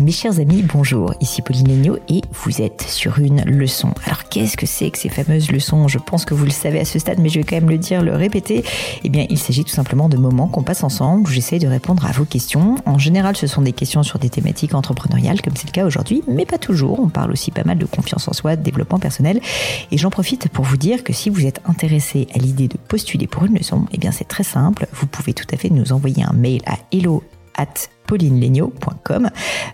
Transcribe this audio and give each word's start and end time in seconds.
Mes 0.00 0.12
chers 0.12 0.38
amis, 0.38 0.62
bonjour, 0.62 1.12
ici 1.20 1.42
Pauline 1.42 1.72
Agneau 1.72 1.98
et 2.08 2.20
vous 2.44 2.62
êtes 2.62 2.82
sur 2.82 3.18
une 3.18 3.42
leçon. 3.42 3.92
Alors 4.06 4.28
qu'est-ce 4.28 4.56
que 4.56 4.64
c'est 4.64 4.92
que 4.92 4.98
ces 4.98 5.08
fameuses 5.08 5.50
leçons? 5.50 5.88
Je 5.88 5.98
pense 5.98 6.24
que 6.24 6.34
vous 6.34 6.44
le 6.44 6.52
savez 6.52 6.78
à 6.78 6.84
ce 6.84 7.00
stade, 7.00 7.18
mais 7.18 7.28
je 7.28 7.40
vais 7.40 7.44
quand 7.44 7.56
même 7.56 7.68
le 7.68 7.78
dire, 7.78 8.00
le 8.00 8.14
répéter. 8.14 8.62
Eh 9.02 9.08
bien, 9.08 9.26
il 9.28 9.38
s'agit 9.38 9.64
tout 9.64 9.72
simplement 9.72 10.08
de 10.08 10.16
moments 10.16 10.46
qu'on 10.46 10.62
passe 10.62 10.84
ensemble 10.84 11.26
où 11.26 11.32
j'essaye 11.32 11.58
de 11.58 11.66
répondre 11.66 12.06
à 12.06 12.12
vos 12.12 12.24
questions. 12.24 12.76
En 12.86 12.96
général, 12.96 13.36
ce 13.36 13.48
sont 13.48 13.60
des 13.60 13.72
questions 13.72 14.04
sur 14.04 14.20
des 14.20 14.30
thématiques 14.30 14.74
entrepreneuriales, 14.74 15.42
comme 15.42 15.56
c'est 15.56 15.66
le 15.66 15.72
cas 15.72 15.84
aujourd'hui, 15.84 16.22
mais 16.28 16.46
pas 16.46 16.58
toujours. 16.58 17.00
On 17.00 17.08
parle 17.08 17.32
aussi 17.32 17.50
pas 17.50 17.64
mal 17.64 17.78
de 17.78 17.86
confiance 17.86 18.28
en 18.28 18.32
soi, 18.32 18.54
de 18.54 18.62
développement 18.62 19.00
personnel. 19.00 19.40
Et 19.90 19.98
j'en 19.98 20.10
profite 20.10 20.48
pour 20.48 20.64
vous 20.64 20.76
dire 20.76 21.02
que 21.02 21.12
si 21.12 21.28
vous 21.28 21.44
êtes 21.44 21.60
intéressé 21.64 22.28
à 22.36 22.38
l'idée 22.38 22.68
de 22.68 22.76
postuler 22.76 23.26
pour 23.26 23.46
une 23.46 23.58
leçon, 23.58 23.86
eh 23.92 23.98
bien 23.98 24.12
c'est 24.12 24.28
très 24.28 24.44
simple. 24.44 24.86
Vous 24.92 25.08
pouvez 25.08 25.34
tout 25.34 25.46
à 25.52 25.56
fait 25.56 25.70
nous 25.70 25.92
envoyer 25.92 26.22
un 26.22 26.34
mail 26.34 26.62
à 26.66 26.76
hello 26.92 27.24
at 27.58 27.90
paulinelegno.com. 28.08 29.30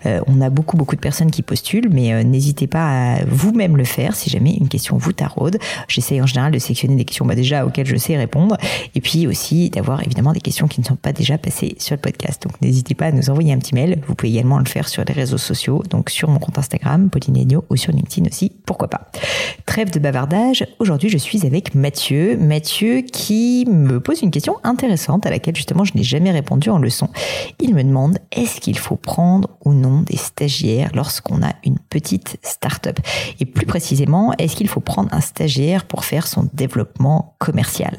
Euh, 0.06 0.20
on 0.26 0.40
a 0.40 0.50
beaucoup 0.50 0.76
beaucoup 0.76 0.96
de 0.96 1.00
personnes 1.00 1.30
qui 1.30 1.42
postulent, 1.42 1.88
mais 1.90 2.12
euh, 2.12 2.24
n'hésitez 2.24 2.66
pas 2.66 3.14
à 3.14 3.24
vous-même 3.24 3.76
le 3.76 3.84
faire 3.84 4.16
si 4.16 4.28
jamais 4.28 4.54
une 4.54 4.68
question 4.68 4.96
vous 4.96 5.12
taraude. 5.12 5.58
J'essaie 5.86 6.20
en 6.20 6.26
général 6.26 6.50
de 6.50 6.58
sélectionner 6.58 6.96
des 6.96 7.04
questions 7.04 7.24
bah, 7.24 7.36
déjà 7.36 7.64
auxquelles 7.64 7.86
je 7.86 7.96
sais 7.96 8.16
répondre, 8.16 8.56
et 8.94 9.00
puis 9.00 9.28
aussi 9.28 9.70
d'avoir 9.70 10.02
évidemment 10.02 10.32
des 10.32 10.40
questions 10.40 10.66
qui 10.66 10.80
ne 10.80 10.86
sont 10.86 10.96
pas 10.96 11.12
déjà 11.12 11.38
passées 11.38 11.76
sur 11.78 11.94
le 11.94 12.00
podcast. 12.00 12.42
Donc 12.42 12.60
n'hésitez 12.60 12.94
pas 12.94 13.06
à 13.06 13.12
nous 13.12 13.30
envoyer 13.30 13.52
un 13.52 13.58
petit 13.58 13.74
mail. 13.74 14.00
Vous 14.08 14.16
pouvez 14.16 14.32
également 14.32 14.58
le 14.58 14.64
faire 14.64 14.88
sur 14.88 15.04
les 15.04 15.14
réseaux 15.14 15.38
sociaux, 15.38 15.84
donc 15.88 16.10
sur 16.10 16.28
mon 16.28 16.40
compte 16.40 16.58
Instagram, 16.58 17.10
Pauline 17.10 17.34
ou 17.70 17.76
sur 17.76 17.92
LinkedIn 17.92 18.28
aussi, 18.28 18.52
pourquoi 18.66 18.88
pas. 18.88 19.10
Trêve 19.74 19.90
de 19.90 19.98
bavardage. 19.98 20.64
Aujourd'hui, 20.78 21.08
je 21.08 21.18
suis 21.18 21.44
avec 21.44 21.74
Mathieu. 21.74 22.36
Mathieu 22.36 23.00
qui 23.00 23.66
me 23.68 23.98
pose 23.98 24.22
une 24.22 24.30
question 24.30 24.54
intéressante 24.62 25.26
à 25.26 25.30
laquelle 25.30 25.56
justement 25.56 25.82
je 25.82 25.94
n'ai 25.96 26.04
jamais 26.04 26.30
répondu 26.30 26.70
en 26.70 26.78
leçon. 26.78 27.08
Il 27.58 27.74
me 27.74 27.82
demande 27.82 28.18
est-ce 28.30 28.60
qu'il 28.60 28.78
faut 28.78 28.94
prendre 28.94 29.48
ou 29.64 29.72
non 29.72 30.02
des 30.02 30.16
stagiaires 30.16 30.92
lorsqu'on 30.94 31.42
a 31.42 31.54
une 31.64 31.80
petite 31.80 32.36
start-up? 32.42 33.00
Et 33.40 33.46
plus 33.46 33.66
précisément, 33.66 34.32
est-ce 34.38 34.54
qu'il 34.54 34.68
faut 34.68 34.78
prendre 34.78 35.12
un 35.12 35.20
stagiaire 35.20 35.86
pour 35.86 36.04
faire 36.04 36.28
son 36.28 36.48
développement 36.52 37.34
commercial? 37.40 37.96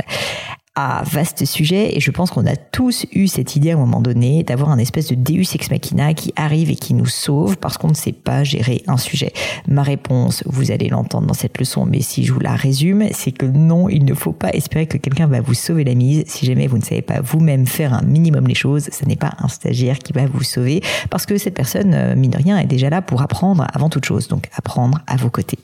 Ah, 0.77 1.03
vaste 1.05 1.45
sujet, 1.45 1.95
et 1.95 2.01
je 2.01 2.11
pense 2.11 2.31
qu'on 2.31 2.45
a 2.45 2.57
tous 2.57 3.05
eu 3.13 3.27
cette 3.27 3.55
idée 3.55 3.71
à 3.71 3.75
un 3.75 3.77
moment 3.77 4.01
donné 4.01 4.43
d'avoir 4.43 4.69
un 4.71 4.77
espèce 4.77 5.07
de 5.07 5.15
Deus 5.15 5.55
ex 5.55 5.71
machina 5.71 6.13
qui 6.13 6.33
arrive 6.35 6.69
et 6.69 6.75
qui 6.75 6.93
nous 6.93 7.05
sauve 7.05 7.57
parce 7.57 7.77
qu'on 7.77 7.87
ne 7.87 7.93
sait 7.93 8.11
pas 8.11 8.43
gérer 8.43 8.83
un 8.87 8.97
sujet. 8.97 9.31
Ma 9.69 9.83
réponse, 9.83 10.43
vous 10.45 10.71
allez 10.71 10.89
l'entendre 10.89 11.27
dans 11.27 11.33
cette 11.33 11.57
leçon, 11.59 11.85
mais 11.85 12.01
si 12.01 12.25
je 12.25 12.33
vous 12.33 12.41
la 12.41 12.55
résume, 12.55 13.05
c'est 13.13 13.31
que 13.31 13.45
non, 13.45 13.87
il 13.87 14.03
ne 14.03 14.13
faut 14.13 14.33
pas 14.33 14.49
espérer 14.49 14.85
que 14.85 14.97
quelqu'un 14.97 15.27
va 15.27 15.39
vous 15.39 15.53
sauver 15.53 15.85
la 15.85 15.95
mise. 15.95 16.25
Si 16.27 16.45
jamais 16.45 16.67
vous 16.67 16.77
ne 16.77 16.83
savez 16.83 17.01
pas 17.01 17.21
vous-même 17.21 17.65
faire 17.65 17.93
un 17.93 18.01
minimum 18.01 18.45
les 18.45 18.53
choses, 18.53 18.89
ce 18.91 19.05
n'est 19.05 19.15
pas 19.15 19.31
un 19.39 19.47
stagiaire 19.47 19.99
qui 19.99 20.11
va 20.11 20.25
vous 20.25 20.43
sauver 20.43 20.81
parce 21.09 21.25
que 21.25 21.37
cette 21.37 21.55
personne, 21.55 21.93
euh, 21.93 22.15
mine 22.17 22.31
de 22.31 22.37
rien, 22.37 22.57
est 22.57 22.67
déjà 22.67 22.89
là 22.89 23.01
pour 23.01 23.21
apprendre 23.21 23.65
avant 23.73 23.87
toute 23.87 24.03
chose, 24.03 24.27
donc 24.27 24.49
apprendre 24.57 24.99
à 25.07 25.15
vos 25.15 25.29
côtés. 25.29 25.59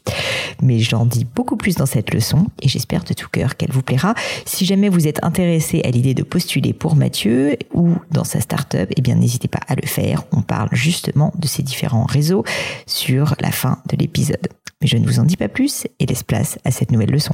Mais 0.61 0.79
j'en 0.79 1.05
dis 1.05 1.25
beaucoup 1.25 1.57
plus 1.57 1.75
dans 1.75 1.85
cette 1.85 2.13
leçon 2.13 2.47
et 2.61 2.69
j'espère 2.69 3.03
de 3.03 3.13
tout 3.13 3.27
cœur 3.29 3.57
qu'elle 3.57 3.71
vous 3.71 3.81
plaira. 3.81 4.13
Si 4.45 4.65
jamais 4.65 4.87
vous 4.87 5.00
vous 5.01 5.07
êtes 5.07 5.23
intéressé 5.23 5.81
à 5.83 5.89
l'idée 5.89 6.13
de 6.13 6.21
postuler 6.21 6.73
pour 6.73 6.95
Mathieu 6.95 7.57
ou 7.73 7.95
dans 8.11 8.23
sa 8.23 8.39
startup, 8.39 8.87
eh 8.95 9.01
bien 9.01 9.15
n'hésitez 9.15 9.47
pas 9.47 9.61
à 9.67 9.73
le 9.73 9.87
faire. 9.87 10.23
On 10.31 10.43
parle 10.43 10.69
justement 10.73 11.33
de 11.39 11.47
ces 11.47 11.63
différents 11.63 12.05
réseaux 12.05 12.43
sur 12.85 13.33
la 13.39 13.49
fin 13.49 13.81
de 13.89 13.97
l'épisode. 13.97 14.47
Mais 14.79 14.87
je 14.87 14.97
ne 14.97 15.05
vous 15.07 15.19
en 15.19 15.23
dis 15.23 15.37
pas 15.37 15.49
plus 15.49 15.87
et 15.99 16.05
laisse 16.05 16.21
place 16.21 16.59
à 16.65 16.71
cette 16.71 16.91
nouvelle 16.91 17.09
leçon. 17.09 17.33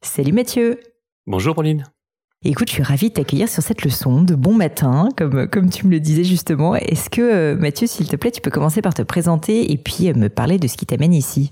Salut 0.00 0.32
Mathieu 0.32 0.80
Bonjour 1.26 1.54
Pauline 1.54 1.84
écoute, 2.48 2.68
je 2.68 2.74
suis 2.74 2.82
ravie 2.82 3.10
de 3.10 3.14
t'accueillir 3.14 3.48
sur 3.48 3.62
cette 3.62 3.84
leçon 3.84 4.22
de 4.22 4.34
bon 4.34 4.54
matin, 4.54 5.10
comme, 5.16 5.70
tu 5.70 5.86
me 5.86 5.90
le 5.90 6.00
disais 6.00 6.24
justement. 6.24 6.74
Est-ce 6.74 7.10
que, 7.10 7.20
euh, 7.20 7.56
Mathieu, 7.56 7.86
s'il 7.86 8.08
te 8.08 8.16
plaît, 8.16 8.30
tu 8.30 8.40
peux 8.40 8.50
commencer 8.50 8.80
par 8.80 8.94
te 8.94 9.02
présenter 9.02 9.70
et 9.70 9.76
puis 9.76 10.08
euh, 10.08 10.14
me 10.14 10.28
parler 10.28 10.58
de 10.58 10.66
ce 10.66 10.78
qui 10.78 10.86
t'amène 10.86 11.12
ici? 11.12 11.50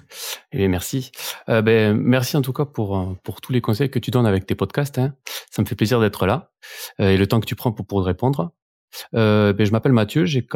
Eh 0.53 0.57
bien, 0.57 0.69
merci. 0.69 1.11
Euh, 1.51 1.61
ben, 1.61 1.95
merci 1.95 2.37
en 2.39 2.43
tout 2.43 2.55
cas 2.55 2.65
pour, 2.65 3.17
tous 3.43 3.53
les 3.53 3.61
conseils 3.61 3.91
que 3.91 3.99
tu 3.99 4.11
donnes 4.11 4.27
avec 4.27 4.47
tes 4.47 4.55
podcasts. 4.55 4.99
Hein. 4.99 5.15
Ça 5.51 5.61
me 5.61 5.67
fait 5.67 5.75
plaisir 5.75 6.01
d'être 6.01 6.27
là 6.27 6.53
et 6.99 7.17
le 7.17 7.27
temps 7.27 7.41
que 7.41 7.47
tu 7.47 7.55
prends 7.55 7.73
pour, 7.73 8.05
répondre. 8.05 8.53
ben, 9.13 9.55
je 9.59 9.71
m'appelle 9.71 9.93
Mathieu, 9.93 10.25
j'ai 10.25 10.47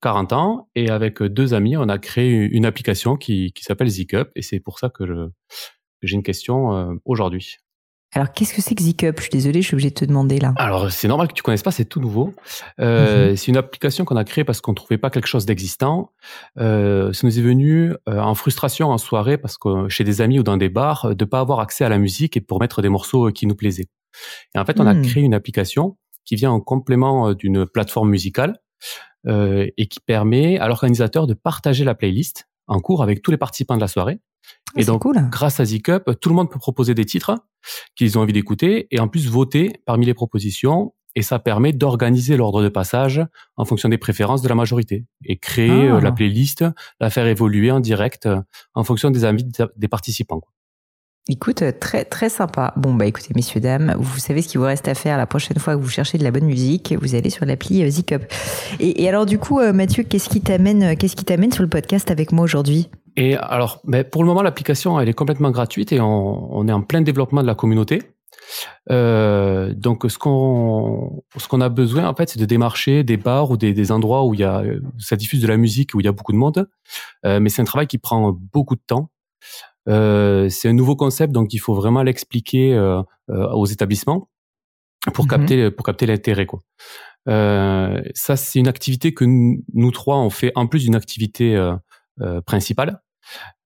40 0.00 0.32
ans 0.32 0.68
et 0.74 0.88
avec 0.88 1.22
deux 1.22 1.52
amis, 1.52 1.76
on 1.76 1.88
a 1.88 1.98
créé 1.98 2.32
une 2.32 2.64
application 2.64 3.16
qui, 3.16 3.52
s'appelle 3.60 3.88
Zikup 3.88 4.30
et 4.34 4.42
c'est 4.42 4.60
pour 4.60 4.78
ça 4.78 4.88
que 4.88 5.30
j'ai 6.02 6.14
une 6.14 6.22
question 6.22 6.98
aujourd'hui. 7.04 7.58
Alors, 8.14 8.32
qu'est-ce 8.32 8.54
que 8.54 8.62
c'est 8.62 8.74
que 8.74 8.82
Zikup 8.82 9.16
Je 9.18 9.22
suis 9.22 9.30
désolée, 9.30 9.60
je 9.60 9.66
suis 9.66 9.74
obligée 9.74 9.90
de 9.90 9.94
te 9.94 10.04
demander 10.04 10.38
là. 10.38 10.54
Alors, 10.56 10.90
c'est 10.90 11.08
normal 11.08 11.28
que 11.28 11.34
tu 11.34 11.42
connaisses 11.42 11.62
pas, 11.62 11.70
c'est 11.70 11.84
tout 11.84 12.00
nouveau. 12.00 12.34
Euh, 12.80 13.30
mhm. 13.30 13.36
C'est 13.36 13.48
une 13.48 13.58
application 13.58 14.06
qu'on 14.06 14.16
a 14.16 14.24
créée 14.24 14.44
parce 14.44 14.62
qu'on 14.62 14.72
trouvait 14.72 14.96
pas 14.96 15.10
quelque 15.10 15.26
chose 15.26 15.44
d'existant. 15.44 16.12
Euh, 16.58 17.12
ça 17.12 17.26
nous 17.26 17.38
est 17.38 17.42
venu 17.42 17.92
euh, 18.08 18.18
en 18.18 18.34
frustration 18.34 18.88
en 18.88 18.98
soirée 18.98 19.36
parce 19.36 19.58
que 19.58 19.88
chez 19.90 20.04
des 20.04 20.22
amis 20.22 20.38
ou 20.38 20.42
dans 20.42 20.56
des 20.56 20.70
bars, 20.70 21.14
de 21.14 21.24
pas 21.26 21.40
avoir 21.40 21.60
accès 21.60 21.84
à 21.84 21.90
la 21.90 21.98
musique 21.98 22.36
et 22.36 22.40
pour 22.40 22.60
mettre 22.60 22.80
des 22.80 22.88
morceaux 22.88 23.30
qui 23.30 23.46
nous 23.46 23.54
plaisaient. 23.54 23.88
Et 24.54 24.58
en 24.58 24.64
fait, 24.64 24.80
on 24.80 24.86
a 24.86 24.94
hmm. 24.94 25.02
créé 25.02 25.22
une 25.22 25.34
application 25.34 25.98
qui 26.24 26.34
vient 26.36 26.50
en 26.50 26.60
complément 26.60 27.34
d'une 27.34 27.66
plateforme 27.66 28.10
musicale 28.10 28.58
et 29.26 29.86
qui 29.88 30.00
permet 30.00 30.58
à 30.58 30.68
l'organisateur 30.68 31.26
de 31.26 31.34
partager 31.34 31.84
la 31.84 31.94
playlist 31.94 32.48
en 32.66 32.80
cours 32.80 33.02
avec 33.02 33.20
tous 33.20 33.30
les 33.30 33.36
participants 33.36 33.76
de 33.76 33.80
la 33.80 33.88
soirée 33.88 34.20
et 34.76 34.84
donc, 34.84 35.04
grâce 35.30 35.60
à 35.60 35.64
Zcup, 35.64 36.10
tout 36.20 36.28
le 36.28 36.34
monde 36.34 36.50
peut 36.50 36.58
proposer 36.58 36.94
des 36.94 37.04
titres 37.04 37.34
qu'ils 37.96 38.18
ont 38.18 38.22
envie 38.22 38.32
d'écouter 38.32 38.86
et 38.90 39.00
en 39.00 39.08
plus 39.08 39.28
voter 39.28 39.80
parmi 39.86 40.06
les 40.06 40.14
propositions. 40.14 40.94
Et 41.14 41.22
ça 41.22 41.38
permet 41.38 41.72
d'organiser 41.72 42.36
l'ordre 42.36 42.62
de 42.62 42.68
passage 42.68 43.24
en 43.56 43.64
fonction 43.64 43.88
des 43.88 43.98
préférences 43.98 44.42
de 44.42 44.48
la 44.48 44.54
majorité 44.54 45.06
et 45.24 45.36
créer 45.36 45.88
euh, 45.88 46.00
la 46.00 46.10
ah. 46.10 46.12
playlist, 46.12 46.64
la 47.00 47.10
faire 47.10 47.26
évoluer 47.26 47.72
en 47.72 47.80
direct 47.80 48.26
euh, 48.26 48.40
en 48.74 48.84
fonction 48.84 49.10
des 49.10 49.24
avis 49.24 49.44
des 49.44 49.88
participants. 49.88 50.42
Écoute, 51.28 51.64
très 51.80 52.04
très 52.04 52.28
sympa. 52.28 52.72
Bon 52.76 52.94
bah 52.94 53.06
écoutez 53.06 53.32
messieurs 53.34 53.60
dames, 53.60 53.96
vous 53.98 54.18
savez 54.18 54.42
ce 54.42 54.48
qu'il 54.48 54.60
vous 54.60 54.66
reste 54.66 54.86
à 54.86 54.94
faire 54.94 55.18
la 55.18 55.26
prochaine 55.26 55.58
fois 55.58 55.74
que 55.76 55.80
vous 55.80 55.88
cherchez 55.88 56.18
de 56.18 56.24
la 56.24 56.30
bonne 56.30 56.46
musique, 56.46 56.94
vous 57.00 57.16
allez 57.16 57.30
sur 57.30 57.44
l'appli 57.46 57.82
euh, 57.82 57.90
Zcup. 57.90 58.22
Et, 58.78 59.02
et 59.02 59.08
alors 59.08 59.26
du 59.26 59.38
coup 59.38 59.60
Mathieu, 59.72 60.04
qu'est-ce 60.04 60.28
qui 60.28 60.40
t'amène 60.40 60.96
qu'est-ce 60.96 61.16
qui 61.16 61.24
t'amène 61.24 61.50
sur 61.50 61.64
le 61.64 61.68
podcast 61.68 62.12
avec 62.12 62.30
moi 62.30 62.44
aujourd'hui? 62.44 62.90
Et 63.18 63.34
alors, 63.34 63.80
mais 63.84 64.04
pour 64.04 64.22
le 64.22 64.28
moment, 64.28 64.42
l'application, 64.42 65.00
elle 65.00 65.08
est 65.08 65.14
complètement 65.14 65.50
gratuite 65.50 65.90
et 65.92 66.00
on, 66.00 66.56
on, 66.56 66.68
est 66.68 66.72
en 66.72 66.82
plein 66.82 67.00
développement 67.00 67.42
de 67.42 67.48
la 67.48 67.56
communauté. 67.56 68.02
Euh, 68.90 69.74
donc, 69.74 70.04
ce 70.08 70.18
qu'on 70.18 71.24
ce 71.36 71.48
qu'on 71.48 71.60
a 71.60 71.68
besoin, 71.68 72.06
en 72.06 72.14
fait, 72.14 72.28
c'est 72.30 72.38
de 72.38 72.44
démarcher 72.44 73.02
des 73.02 73.16
bars 73.16 73.50
ou 73.50 73.56
des, 73.56 73.74
des, 73.74 73.90
endroits 73.90 74.24
où 74.24 74.34
il 74.34 74.40
y 74.40 74.44
a 74.44 74.62
ça 74.98 75.16
diffuse 75.16 75.42
de 75.42 75.48
la 75.48 75.56
musique 75.56 75.94
où 75.94 76.00
il 76.00 76.04
y 76.04 76.08
a 76.08 76.12
beaucoup 76.12 76.32
de 76.32 76.38
monde. 76.38 76.68
Euh, 77.26 77.40
mais 77.40 77.48
c'est 77.48 77.60
un 77.60 77.64
travail 77.64 77.88
qui 77.88 77.98
prend 77.98 78.32
beaucoup 78.32 78.76
de 78.76 78.82
temps. 78.86 79.10
Euh, 79.88 80.48
c'est 80.48 80.68
un 80.68 80.72
nouveau 80.72 80.94
concept, 80.94 81.32
donc 81.32 81.52
il 81.54 81.58
faut 81.58 81.74
vraiment 81.74 82.04
l'expliquer 82.04 82.74
euh, 82.74 83.02
euh, 83.30 83.48
aux 83.50 83.66
établissements 83.66 84.28
pour 85.12 85.24
mhm. 85.24 85.30
capter 85.30 85.70
pour 85.70 85.84
capter 85.84 86.06
l'intérêt, 86.06 86.46
quoi. 86.46 86.60
Euh, 87.28 88.00
ça, 88.14 88.36
c'est 88.36 88.58
une 88.58 88.68
activité 88.68 89.12
que 89.12 89.24
nous, 89.24 89.64
nous, 89.74 89.90
trois 89.90 90.18
on 90.18 90.30
fait 90.30 90.52
en 90.54 90.66
plus 90.66 90.84
d'une 90.84 90.94
activité 90.94 91.58
principale. 92.46 93.00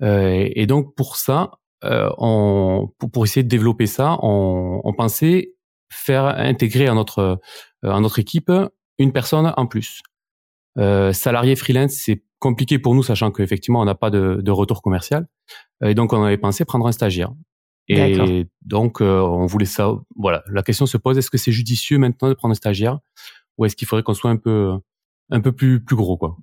Euh, 0.03 0.49
et 0.55 0.67
donc 0.67 0.95
pour 0.95 1.17
ça, 1.17 1.53
on, 1.83 2.91
pour, 3.13 3.25
essayer 3.25 3.43
de 3.43 3.49
développer 3.49 3.87
ça, 3.87 4.17
on, 4.23 4.81
on 4.85 4.93
pensait 4.93 5.55
faire 5.91 6.27
intégrer 6.27 6.87
à 6.87 6.95
notre 6.95 7.41
à 7.83 7.99
notre 8.01 8.19
équipe 8.21 8.53
une 8.99 9.13
personne 9.13 9.53
en 9.57 9.67
plus. 9.67 10.03
Euh, 10.79 11.13
salarié 11.13 11.57
freelance, 11.57 11.93
c'est 11.93 12.23
compliqué 12.39 12.79
pour 12.79 12.95
nous, 12.95 13.03
sachant 13.03 13.31
qu'effectivement, 13.31 13.81
on 13.81 13.85
n'a 13.85 13.95
pas 13.95 14.11
de, 14.11 14.41
de, 14.43 14.51
retour 14.51 14.83
commercial. 14.83 15.27
Et 15.85 15.95
donc, 15.95 16.13
on 16.13 16.23
avait 16.25 16.39
pensé 16.39 16.65
prendre 16.65 16.87
un 16.87 16.93
stagiaire. 16.93 17.33
Et 17.89 18.47
donc, 18.63 19.01
euh, 19.01 19.21
on 19.21 19.47
voulait 19.47 19.67
ça. 19.67 19.93
Voilà, 20.17 20.43
la 20.49 20.63
question 20.63 20.87
se 20.87 20.97
pose 20.97 21.19
est-ce 21.19 21.31
que 21.31 21.39
c'est 21.39 21.53
judicieux 21.53 21.99
maintenant 21.99 22.29
de 22.29 22.35
prendre 22.35 22.53
un 22.53 22.57
stagiaire, 22.57 23.01
ou 23.59 23.65
est-ce 23.65 23.77
qu'il 23.77 23.87
faudrait 23.87 24.03
qu'on 24.03 24.15
soit 24.15 24.31
un 24.31 24.37
peu 24.37 24.73
un 25.31 25.41
peu 25.41 25.53
plus 25.53 25.85
plus 25.85 25.97
gros, 25.97 26.17
quoi? 26.17 26.37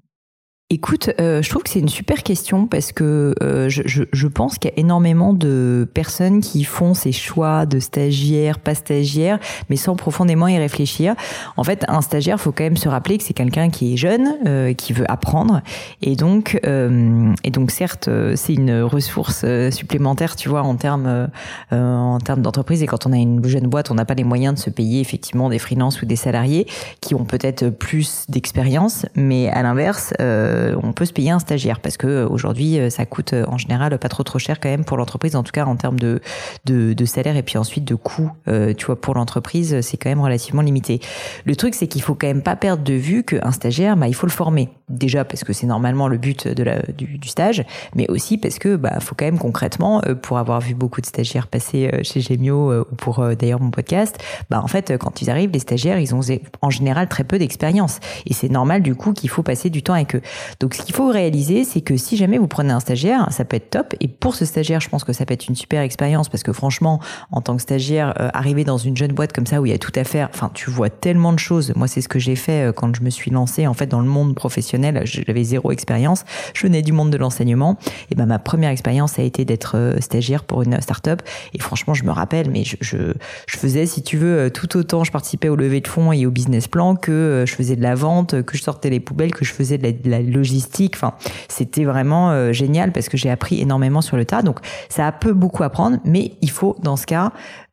Écoute, 0.72 1.10
euh, 1.20 1.42
je 1.42 1.50
trouve 1.50 1.64
que 1.64 1.70
c'est 1.72 1.80
une 1.80 1.90
super 1.90 2.22
question 2.22 2.68
parce 2.68 2.92
que 2.92 3.34
euh, 3.42 3.70
je, 3.70 3.82
je, 3.86 4.04
je, 4.14 4.28
pense 4.28 4.60
qu'il 4.60 4.70
y 4.70 4.74
a 4.76 4.80
énormément 4.80 5.34
de 5.34 5.90
personnes 5.96 6.42
qui 6.42 6.64
font 6.64 6.94
ces 6.94 7.12
choix 7.12 7.66
de 7.66 7.80
stagiaire, 7.80 8.60
pas 8.60 8.76
stagiaire, 8.76 9.40
mais 9.72 9.78
sans 9.78 9.96
profondément 9.96 10.48
y 10.48 10.60
réfléchir. 10.60 11.16
En 11.58 11.64
fait, 11.64 11.86
un 11.88 12.02
stagiaire, 12.02 12.40
faut 12.40 12.52
quand 12.52 12.66
même 12.66 12.78
se 12.78 12.88
rappeler 12.88 13.18
que 13.18 13.24
c'est 13.24 13.34
quelqu'un 13.34 13.72
qui 13.72 13.94
est 13.94 13.98
jeune, 13.98 14.38
euh, 14.46 14.74
qui 14.76 14.94
veut 14.94 15.10
apprendre, 15.10 15.62
et 16.04 16.16
donc, 16.16 16.60
euh, 16.68 17.34
et 17.44 17.50
donc 17.50 17.72
certes, 17.72 18.08
c'est 18.36 18.54
une 18.54 18.84
ressource 18.84 19.44
supplémentaire, 19.72 20.36
tu 20.36 20.50
vois, 20.50 20.62
en 20.62 20.76
termes 20.76 21.30
en 21.72 22.20
termes 22.20 22.44
d'entreprise. 22.44 22.84
Et 22.84 22.86
quand 22.86 23.08
on 23.08 23.12
a 23.12 23.18
une 23.18 23.44
jeune 23.44 23.66
boîte, 23.66 23.90
on 23.90 23.96
n'a 23.96 24.06
pas 24.06 24.14
les 24.14 24.24
moyens 24.24 24.54
de 24.54 24.60
se 24.60 24.70
payer 24.70 25.02
effectivement 25.02 25.50
des 25.50 25.58
freelances 25.58 26.04
ou 26.04 26.06
des 26.06 26.16
salariés 26.16 26.68
qui 27.02 27.16
ont 27.16 27.26
peut-être 27.26 27.70
plus 27.70 28.26
d'expérience, 28.30 29.08
mais 29.16 29.50
à 29.50 29.64
l'inverse. 29.64 30.14
Euh, 30.22 30.59
on 30.82 30.94
peut 30.94 31.06
se 31.06 31.14
payer 31.14 31.32
un 31.32 31.40
stagiaire 31.40 31.80
parce 31.80 31.98
que 31.98 32.08
euh, 32.08 32.28
aujourd'hui 32.28 32.80
euh, 32.80 32.90
ça 32.90 33.06
coûte 33.06 33.34
en 33.34 33.58
général 33.58 33.98
pas 33.98 34.10
trop 34.10 34.24
trop 34.24 34.40
cher 34.40 34.60
quand 34.60 34.70
même 34.70 34.86
pour 34.86 34.98
l'entreprise 34.98 35.36
en 35.36 35.44
tout 35.44 35.52
cas 35.52 35.66
en 35.66 35.76
termes 35.76 36.00
de 36.00 36.22
de, 36.66 37.06
salaire 37.06 37.38
et 37.38 37.44
puis 37.44 37.58
ensuite 37.58 37.86
de 37.86 37.96
coût 37.96 38.32
tu 38.78 38.86
vois 38.86 39.00
pour 39.00 39.16
l'entreprise 39.16 39.82
c'est 39.82 39.98
quand 39.98 40.10
même 40.10 40.22
relativement 40.22 40.62
limité. 40.62 41.00
Le 41.46 41.56
truc 41.56 41.74
c'est 41.74 41.88
qu'il 41.88 42.02
faut 42.02 42.14
quand 42.14 42.28
même 42.28 42.44
pas 42.44 42.56
perdre 42.56 42.84
de 42.84 42.94
vue 42.94 43.24
qu'un 43.24 43.52
stagiaire 43.52 43.98
bah 43.98 44.08
il 44.08 44.14
faut 44.14 44.28
le 44.28 44.32
former. 44.32 44.70
Déjà 44.90 45.26
parce 45.26 45.44
que 45.44 45.54
c'est 45.54 45.66
normalement 45.66 46.08
le 46.08 46.18
but 46.18 46.48
de 46.48 46.64
la, 46.64 46.82
du, 46.82 47.20
stage 47.28 47.64
mais 47.96 48.08
aussi 48.10 48.38
parce 48.38 48.60
que 48.60 48.76
bah 48.76 49.00
faut 49.00 49.16
quand 49.16 49.26
même 49.26 49.40
concrètement 49.40 50.02
pour 50.22 50.38
avoir 50.38 50.62
vu 50.62 50.76
beaucoup 50.76 51.02
de 51.02 51.06
stagiaires 51.06 51.48
passer 51.48 51.90
chez 52.04 52.22
Gemio 52.22 52.82
ou 52.82 52.96
pour 52.96 53.26
d'ailleurs 53.36 53.62
mon 53.62 53.72
podcast 53.72 54.18
bah 54.50 54.62
en 54.64 54.68
fait 54.68 54.98
quand 54.98 55.22
ils 55.22 55.30
arrivent 55.30 55.52
les 55.52 55.60
stagiaires 55.60 56.00
ils 56.00 56.14
ont 56.14 56.22
en 56.62 56.70
général 56.70 57.08
très 57.08 57.24
peu 57.24 57.40
d'expérience. 57.40 58.00
Et 58.26 58.34
c'est 58.34 58.50
normal 58.50 58.82
du 58.82 58.96
coup 58.96 59.14
qu'il 59.14 59.30
faut 59.30 59.44
passer 59.44 59.70
du 59.70 59.82
temps 59.84 59.94
avec 59.94 60.16
eux 60.16 60.22
donc 60.60 60.74
ce 60.74 60.82
qu'il 60.82 60.96
faut 60.96 61.10
réaliser, 61.10 61.64
c'est 61.64 61.82
que 61.82 61.98
si 61.98 62.18
jamais 62.18 62.38
vous 62.38 62.48
prenez 62.48 62.72
un 62.72 62.80
stagiaire, 62.80 63.28
ça 63.32 63.46
peut 63.46 63.58
être 63.58 63.70
top. 63.70 63.96
Et 64.00 64.08
pour 64.08 64.36
ce 64.36 64.46
stagiaire, 64.46 64.80
je 64.80 64.90
pense 64.90 65.04
que 65.04 65.14
ça 65.14 65.26
peut 65.26 65.34
être 65.34 65.48
une 65.48 65.56
super 65.56 65.82
expérience 65.82 66.30
parce 66.30 66.44
que 66.44 66.54
franchement, 66.54 67.00
en 67.32 67.42
tant 67.42 67.56
que 67.56 67.62
stagiaire, 67.62 68.14
euh, 68.20 68.30
arriver 68.34 68.64
dans 68.64 68.78
une 68.78 68.98
jeune 68.98 69.12
boîte 69.12 69.34
comme 69.34 69.46
ça 69.46 69.62
où 69.62 69.66
il 69.66 69.72
y 69.72 69.76
a 69.76 69.78
tout 69.78 69.92
à 69.96 70.04
faire, 70.04 70.30
enfin 70.34 70.52
tu 70.54 70.70
vois 70.70 70.90
tellement 70.90 71.34
de 71.34 71.40
choses. 71.40 71.74
Moi, 71.76 71.88
c'est 71.88 72.02
ce 72.02 72.10
que 72.10 72.20
j'ai 72.20 72.36
fait 72.36 72.70
euh, 72.70 72.72
quand 72.72 72.96
je 72.96 73.02
me 73.02 73.10
suis 73.10 73.32
lancée 73.32 73.68
en 73.68 73.74
fait 73.74 73.88
dans 73.88 74.02
le 74.02 74.08
monde 74.08 74.36
professionnel. 74.36 75.02
J'avais 75.06 75.44
zéro 75.44 75.72
expérience. 75.72 76.26
Je 76.54 76.64
venais 76.64 76.82
du 76.82 76.92
monde 76.92 77.12
de 77.12 77.18
l'enseignement. 77.18 77.78
Et 78.12 78.16
ben 78.16 78.26
ma 78.26 78.40
première 78.40 78.70
expérience 78.70 79.20
a 79.20 79.24
été 79.24 79.46
d'être 79.46 79.78
euh, 79.78 80.00
stagiaire 80.00 80.44
pour 80.44 80.64
une 80.64 80.80
start-up. 80.82 81.22
Et 81.54 81.60
franchement, 81.60 81.94
je 81.94 82.04
me 82.04 82.12
rappelle, 82.12 82.50
mais 82.50 82.64
je, 82.64 82.78
je, 82.82 83.14
je 83.48 83.58
faisais, 83.58 83.86
si 83.86 84.02
tu 84.02 84.18
veux, 84.18 84.50
tout 84.52 84.78
autant, 84.78 85.04
je 85.04 85.12
participais 85.12 85.50
au 85.50 85.56
levée 85.56 85.82
de 85.82 85.88
fonds 85.88 86.12
et 86.12 86.26
au 86.26 86.32
business 86.32 86.68
plan 86.68 86.96
que 86.96 87.44
je 87.48 87.54
faisais 87.54 87.76
de 87.76 87.82
la 87.82 87.96
vente, 87.96 88.42
que 88.44 88.58
je 88.58 88.64
sortais 88.64 88.90
les 88.90 89.00
poubelles, 89.00 89.34
que 89.34 89.46
je 89.46 89.54
faisais 89.54 89.78
de 89.78 90.10
la 90.10 90.22
logistique. 90.40 90.96
Enfin, 90.96 91.14
c'était 91.48 91.86
vraiment 91.86 92.32
euh, 92.32 92.52
génial 92.52 92.92
parce 92.92 93.10
que 93.10 93.18
j'ai 93.18 93.30
appris 93.30 93.62
énormément 93.62 94.02
sur 94.02 94.18
le 94.18 94.26
tas. 94.26 94.42
Donc, 94.42 94.60
ça 94.90 95.08
a 95.08 95.12
peu 95.12 95.34
beaucoup 95.34 95.64
à 95.64 95.68
apprendre, 95.68 95.98
mais 96.04 96.34
il 96.42 96.50
faut, 96.50 96.76
dans 96.82 96.98
ce 96.98 97.06
cas, 97.06 97.32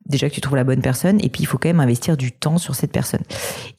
déjà 0.08 0.28
que 0.28 0.34
tu 0.34 0.40
trouves 0.40 0.56
la 0.56 0.64
bonne 0.64 0.82
personne 0.82 1.18
et 1.22 1.28
puis 1.28 1.42
il 1.42 1.46
faut 1.46 1.58
quand 1.58 1.68
même 1.68 1.80
investir 1.80 2.16
du 2.16 2.32
temps 2.32 2.58
sur 2.58 2.74
cette 2.74 2.92
personne. 2.92 3.22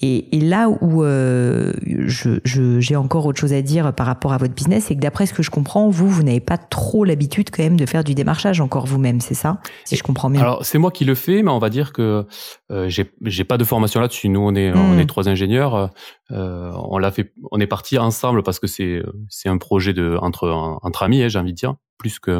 Et, 0.01 0.37
et 0.37 0.41
là 0.41 0.69
où 0.69 1.03
euh, 1.03 1.73
je, 1.85 2.39
j'ai 2.43 2.95
encore 2.95 3.25
autre 3.25 3.39
chose 3.39 3.53
à 3.53 3.61
dire 3.61 3.93
par 3.93 4.05
rapport 4.05 4.33
à 4.33 4.37
votre 4.37 4.53
business, 4.53 4.85
c'est 4.85 4.95
que 4.95 4.99
d'après 4.99 5.25
ce 5.25 5.33
que 5.33 5.43
je 5.43 5.51
comprends, 5.51 5.89
vous, 5.89 6.09
vous 6.09 6.23
n'avez 6.23 6.39
pas 6.39 6.57
trop 6.57 7.03
l'habitude 7.03 7.49
quand 7.51 7.63
même 7.63 7.77
de 7.77 7.85
faire 7.85 8.03
du 8.03 8.15
démarchage 8.15 8.61
encore 8.61 8.85
vous-même, 8.85 9.21
c'est 9.21 9.33
ça? 9.33 9.59
Si 9.85 9.95
je 9.95 10.03
comprends 10.03 10.29
bien. 10.29 10.41
Alors 10.41 10.65
c'est 10.65 10.77
moi 10.77 10.91
qui 10.91 11.05
le 11.05 11.15
fais, 11.15 11.43
mais 11.43 11.51
on 11.51 11.59
va 11.59 11.69
dire 11.69 11.93
que 11.93 12.25
euh, 12.71 12.89
j'ai, 12.89 13.11
j'ai 13.23 13.43
pas 13.43 13.57
de 13.57 13.63
formation 13.63 13.99
là-dessus. 13.99 14.29
Nous, 14.29 14.39
on 14.39 14.55
est, 14.55 14.71
on 14.73 14.95
hmm. 14.95 14.99
est 14.99 15.05
trois 15.05 15.29
ingénieurs. 15.29 15.91
Euh, 16.31 16.71
on 16.75 16.97
l'a 16.97 17.11
fait, 17.11 17.31
on 17.51 17.59
est 17.59 17.67
parti 17.67 17.97
ensemble 17.97 18.43
parce 18.43 18.59
que 18.59 18.67
c'est, 18.67 19.01
c'est 19.29 19.49
un 19.49 19.57
projet 19.57 19.93
de 19.93 20.17
entre 20.21 20.49
entre 20.81 21.03
amis, 21.03 21.23
hein, 21.23 21.29
j'ai 21.29 21.39
envie 21.39 21.53
de 21.53 21.57
dire, 21.57 21.75
plus 21.97 22.19
que 22.19 22.39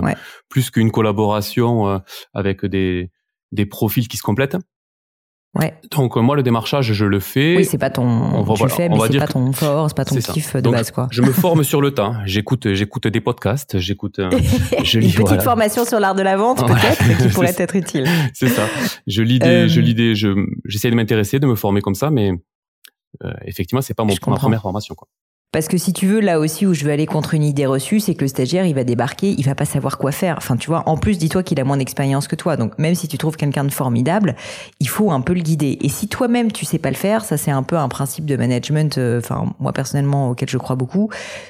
plus 0.50 0.70
qu'une 0.70 0.92
collaboration 0.92 1.88
euh, 1.88 1.98
avec 2.34 2.66
des 2.66 3.12
des 3.52 3.66
profils 3.66 4.08
qui 4.08 4.18
se 4.18 4.24
complètent. 4.24 4.58
Ouais. 5.56 5.74
Donc 5.92 6.18
euh, 6.18 6.22
moi 6.22 6.36
le 6.36 6.44
démarchage 6.44 6.94
je 6.94 7.06
le 7.06 7.20
fais. 7.20 7.58
Oui 7.58 7.66
c'est 7.66 7.78
pas 7.78 7.90
ton 7.90 8.04
on 8.04 8.44
va, 8.44 8.54
tu 8.54 8.70
fais 8.70 8.90
mais 8.90 8.98
c'est 9.08 9.18
pas 9.18 9.28
ton 9.28 9.52
fort 9.54 9.90
c'est 9.90 9.96
pas 9.96 10.06
ton 10.06 10.16
kiff 10.16 10.56
de 10.56 10.70
base 10.70 10.92
quoi. 10.92 11.08
Je 11.10 11.22
me 11.22 11.32
forme 11.32 11.64
sur 11.64 11.82
le 11.82 11.92
temps. 11.92 12.16
J'écoute 12.26 12.74
j'écoute 12.74 13.08
des 13.08 13.22
podcasts 13.22 13.80
j'écoute 13.80 14.20
euh, 14.20 14.30
je 14.84 15.00
lis 15.00 15.16
une 15.16 15.24
petite 15.24 15.42
formation 15.42 15.86
sur 15.86 16.00
l'art 16.00 16.16
de 16.16 16.22
la 16.22 16.38
vente 16.38 16.66
peut-être 16.68 17.24
qui 17.24 17.30
pourrait 17.34 17.56
être 17.58 17.76
utile. 17.76 18.06
C'est 18.34 18.50
ça. 18.50 18.68
Je 19.08 19.24
lis 19.24 19.40
des 19.40 19.68
je 19.68 19.80
euh, 19.80 19.84
lis 19.84 19.96
des 19.96 20.16
je 20.16 20.30
j'essaie 20.66 20.92
de 20.92 20.96
m'intéresser 20.96 21.40
de 21.40 21.48
me 21.48 21.56
former 21.56 21.82
comme 21.82 21.96
ça 21.96 22.12
mais 22.12 22.32
euh, 23.24 23.34
effectivement 23.46 23.82
c'est 23.82 23.96
pas 23.96 24.04
mon 24.04 24.14
ma 24.28 24.36
première 24.36 24.62
formation 24.62 24.94
quoi. 24.94 25.08
Parce 25.54 25.70
que 25.70 25.78
si 25.78 25.94
tu 25.94 26.08
veux, 26.08 26.20
là 26.20 26.40
aussi 26.40 26.66
où 26.66 26.74
je 26.74 26.84
veux 26.84 26.92
aller 26.92 27.06
contre 27.06 27.34
une 27.34 27.44
idée 27.44 27.66
reçue, 27.66 28.02
c'est 28.02 28.16
que 28.16 28.22
le 28.22 28.28
stagiaire, 28.28 28.66
il 28.66 28.76
va 28.76 28.84
débarquer, 28.84 29.34
il 29.38 29.46
va 29.46 29.56
pas 29.56 29.64
savoir 29.64 29.98
quoi 29.98 30.12
faire. 30.12 30.36
Enfin, 30.38 30.58
tu 30.58 30.68
vois, 30.68 30.84
en 30.88 30.98
plus, 30.98 31.18
dis-toi 31.18 31.42
qu'il 31.42 31.58
a 31.62 31.64
moins 31.64 31.78
d'expérience 31.78 32.28
que 32.28 32.36
toi. 32.36 32.58
Donc, 32.58 32.78
même 32.78 32.96
si 32.96 33.08
tu 33.08 33.18
trouves 33.18 33.38
quelqu'un 33.38 33.64
de 33.64 33.72
formidable, 33.72 34.36
il 34.82 34.90
faut 34.90 35.10
un 35.10 35.22
peu 35.22 35.34
le 35.34 35.40
guider. 35.40 35.78
Et 35.82 35.88
si 35.88 36.10
toi-même, 36.10 36.52
tu 36.52 36.66
sais 36.66 36.80
pas 36.80 36.90
le 36.90 36.98
faire, 36.98 37.24
ça, 37.24 37.38
c'est 37.38 37.50
un 37.50 37.64
peu 37.64 37.78
un 37.78 37.88
principe 37.88 38.26
de 38.26 38.36
management, 38.36 38.98
euh, 38.98 39.20
enfin, 39.20 39.54
moi, 39.60 39.72
personnellement, 39.72 40.32
auquel 40.32 40.50
je 40.50 40.58
crois 40.58 40.76
beaucoup. 40.76 41.10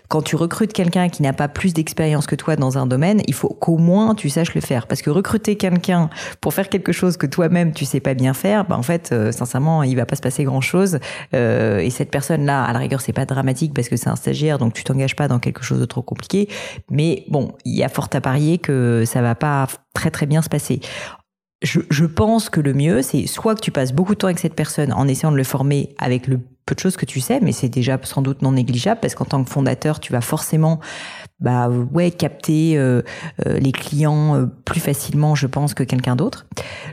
Quand 0.10 0.22
tu 0.22 0.36
recrutes 0.36 0.74
quelqu'un 0.74 1.10
qui 1.10 1.24
n'a 1.24 1.34
pas 1.34 1.48
plus 1.48 1.74
d'expérience 1.74 2.28
que 2.28 2.36
toi 2.36 2.56
dans 2.56 2.78
un 2.78 2.86
domaine, 2.86 3.22
il 3.28 3.34
faut 3.34 3.50
qu'au 3.50 3.78
moins 3.78 4.16
tu 4.16 4.30
saches 4.30 4.54
le 4.54 4.62
faire. 4.62 4.88
Parce 4.88 5.02
que 5.02 5.10
recruter 5.10 5.58
quelqu'un 5.58 6.12
pour 6.40 6.54
faire 6.54 6.70
quelque 6.70 6.92
chose 6.92 7.18
que 7.18 7.26
toi-même, 7.26 7.74
tu 7.74 7.84
sais 7.84 8.00
pas 8.00 8.14
bien 8.14 8.34
faire, 8.34 8.64
bah, 8.64 8.78
en 8.78 8.84
fait, 8.84 9.10
euh, 9.12 9.32
sincèrement, 9.32 9.84
il 9.84 9.96
va 9.96 10.06
pas 10.06 10.16
se 10.16 10.22
passer 10.22 10.44
grand-chose. 10.44 11.00
Euh, 11.34 11.80
et 11.80 11.90
cette 11.90 12.12
personne-là, 12.12 12.64
à 12.64 12.72
la 12.72 12.80
rigueur, 12.80 13.02
c'est 13.02 13.12
pas 13.12 13.26
dramatique 13.26 13.74
parce 13.74 13.90
que 13.90 13.97
c'est 13.98 14.10
un 14.10 14.16
stagiaire, 14.16 14.58
donc 14.58 14.74
tu 14.74 14.84
t'engages 14.84 15.16
pas 15.16 15.28
dans 15.28 15.40
quelque 15.40 15.64
chose 15.64 15.80
de 15.80 15.86
trop 15.86 16.02
compliqué. 16.02 16.50
Mais 16.90 17.26
bon, 17.30 17.54
il 17.66 17.76
y 17.76 17.84
a 17.84 17.90
fort 17.90 18.10
à 18.14 18.22
parier 18.22 18.58
que 18.58 19.04
ça 19.06 19.22
va 19.22 19.36
pas 19.36 19.68
très 19.94 20.12
très 20.12 20.26
bien 20.26 20.42
se 20.42 20.50
passer. 20.50 20.80
Je, 21.64 22.06
pense 22.06 22.50
que 22.50 22.62
le 22.62 22.74
mieux, 22.74 23.02
c'est 23.02 23.26
soit 23.26 23.56
que 23.56 23.62
tu 23.62 23.72
passes 23.72 23.92
beaucoup 23.92 24.14
de 24.14 24.20
temps 24.20 24.28
avec 24.28 24.38
cette 24.38 24.54
personne 24.54 24.94
en 24.94 25.08
essayant 25.08 25.32
de 25.32 25.38
le 25.38 25.44
former 25.44 25.96
avec 25.98 26.28
le 26.28 26.40
peu 26.68 26.76
de 26.76 26.80
choses 26.80 26.98
que 26.98 27.06
tu 27.06 27.20
sais, 27.20 27.40
mais 27.42 27.52
c'est 27.52 27.70
déjà 27.70 27.98
sans 28.04 28.22
doute 28.22 28.44
non 28.44 28.52
négligeable 28.52 29.00
parce 29.02 29.16
qu'en 29.16 29.26
tant 29.26 29.44
que 29.44 29.50
fondateur, 29.50 30.00
tu 30.00 30.12
vas 30.12 30.22
forcément 30.22 30.80
bah 31.40 31.70
ouais 31.70 32.12
capter 32.12 32.78
euh, 32.78 33.02
euh, 33.46 33.58
les 33.60 33.72
clients 33.72 34.36
euh, 34.36 34.46
plus 34.66 34.80
facilement 34.80 35.36
je 35.36 35.48
pense 35.48 35.74
que 35.74 35.84
quelqu'un 35.84 36.16
d'autre. 36.16 36.46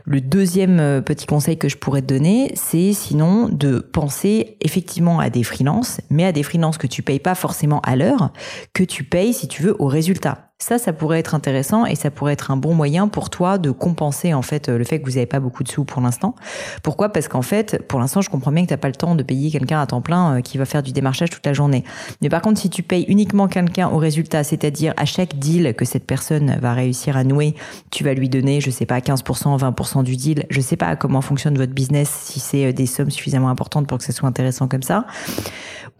Le 0.04 0.20
deuxième 0.20 1.02
petit 1.02 1.26
conseil 1.26 1.58
que 1.58 1.68
je 1.68 1.76
pourrais 1.76 2.02
te 2.02 2.06
donner, 2.06 2.52
c'est 2.54 2.92
sinon 2.92 3.48
de 3.50 3.80
penser 3.80 4.56
effectivement 4.60 5.18
à 5.18 5.28
des 5.28 5.42
freelances, 5.42 6.00
mais 6.08 6.24
à 6.24 6.32
des 6.32 6.42
freelances 6.42 6.78
que 6.78 6.86
tu 6.86 7.02
payes 7.02 7.20
pas 7.20 7.34
forcément 7.34 7.80
à 7.80 7.96
l'heure, 7.96 8.32
que 8.72 8.84
tu 8.84 9.04
payes 9.04 9.34
si 9.34 9.48
tu 9.48 9.62
veux 9.62 9.76
au 9.78 9.86
résultat. 9.86 10.43
Ça, 10.60 10.78
ça 10.78 10.92
pourrait 10.92 11.18
être 11.18 11.34
intéressant 11.34 11.84
et 11.84 11.96
ça 11.96 12.12
pourrait 12.12 12.32
être 12.32 12.52
un 12.52 12.56
bon 12.56 12.74
moyen 12.74 13.08
pour 13.08 13.28
toi 13.28 13.58
de 13.58 13.72
compenser 13.72 14.32
en 14.34 14.40
fait 14.40 14.68
le 14.68 14.84
fait 14.84 15.00
que 15.00 15.04
vous 15.04 15.16
n'avez 15.16 15.26
pas 15.26 15.40
beaucoup 15.40 15.64
de 15.64 15.68
sous 15.68 15.84
pour 15.84 16.00
l'instant. 16.00 16.36
Pourquoi? 16.84 17.08
Parce 17.08 17.26
qu'en 17.26 17.42
fait, 17.42 17.82
pour 17.88 17.98
l'instant, 17.98 18.20
je 18.20 18.30
comprends 18.30 18.52
bien 18.52 18.62
que 18.62 18.68
tu 18.68 18.72
n'as 18.72 18.78
pas 18.78 18.88
le 18.88 18.94
temps 18.94 19.16
de 19.16 19.24
payer 19.24 19.50
quelqu'un 19.50 19.80
à 19.80 19.86
temps 19.86 20.00
plein 20.00 20.40
qui 20.42 20.56
va 20.56 20.64
faire 20.64 20.84
du 20.84 20.92
démarchage 20.92 21.30
toute 21.30 21.44
la 21.44 21.54
journée. 21.54 21.82
Mais 22.22 22.28
par 22.28 22.40
contre, 22.40 22.60
si 22.60 22.70
tu 22.70 22.84
payes 22.84 23.04
uniquement 23.08 23.48
quelqu'un 23.48 23.88
au 23.88 23.98
résultat 23.98 24.44
c'est-à-dire 24.44 24.94
à 24.96 25.04
chaque 25.04 25.38
deal 25.38 25.74
que 25.74 25.84
cette 25.84 26.06
personne 26.06 26.56
va 26.62 26.72
réussir 26.72 27.16
à 27.16 27.24
nouer, 27.24 27.56
tu 27.90 28.04
vas 28.04 28.14
lui 28.14 28.28
donner, 28.28 28.60
je 28.60 28.70
sais 28.70 28.86
pas, 28.86 29.00
15%, 29.00 29.58
20% 29.58 30.04
du 30.04 30.16
deal. 30.16 30.46
Je 30.50 30.60
sais 30.60 30.76
pas 30.76 30.94
comment 30.94 31.20
fonctionne 31.20 31.58
votre 31.58 31.72
business, 31.72 32.08
si 32.08 32.38
c'est 32.38 32.66
euh, 32.66 32.72
des 32.72 32.86
sommes 32.86 33.10
suffisamment 33.10 33.48
importantes 33.48 33.88
pour 33.88 33.98
que 33.98 34.04
ça 34.04 34.12
soit 34.12 34.28
intéressant 34.28 34.68
comme 34.68 34.84
ça, 34.84 35.04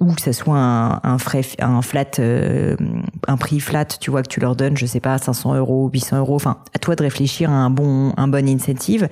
ou 0.00 0.12
que 0.12 0.20
ça 0.20 0.32
soit 0.32 0.56
un, 0.56 1.18
frais, 1.18 1.42
un 1.58 1.82
flat, 1.82 2.04
euh, 2.18 2.76
un 3.26 3.36
prix 3.36 3.60
flat, 3.60 3.84
tu 3.84 4.10
vois, 4.10 4.22
que 4.22 4.28
tu 4.28 4.40
leur 4.44 4.56
donnes, 4.56 4.76
je 4.76 4.86
sais 4.86 5.00
pas, 5.00 5.18
500 5.18 5.54
euros, 5.56 5.90
800 5.92 6.18
euros. 6.18 6.36
Enfin, 6.36 6.58
à 6.74 6.78
toi 6.78 6.94
de 6.94 7.02
réfléchir 7.02 7.50
à 7.50 7.54
un 7.54 7.70
bon, 7.70 8.12
un 8.16 8.28
bon 8.28 8.48
incentive. 8.48 9.08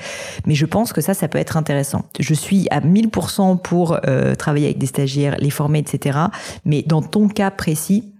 Mais 0.46 0.54
je 0.54 0.66
pense 0.66 0.92
que 0.92 1.00
ça, 1.00 1.14
ça 1.14 1.28
peut 1.28 1.38
être 1.38 1.56
intéressant. 1.56 2.04
Je 2.20 2.34
suis 2.34 2.68
à 2.70 2.80
1000% 2.80 3.58
pour 3.58 3.98
euh, 4.06 4.34
travailler 4.34 4.66
avec 4.66 4.78
des 4.78 4.86
stagiaires, 4.86 5.36
les 5.38 5.50
former, 5.50 5.80
etc. 5.80 6.18
Mais 6.64 6.82
dans 6.82 7.02
ton 7.02 7.28
cas 7.28 7.50
précis, 7.50 8.12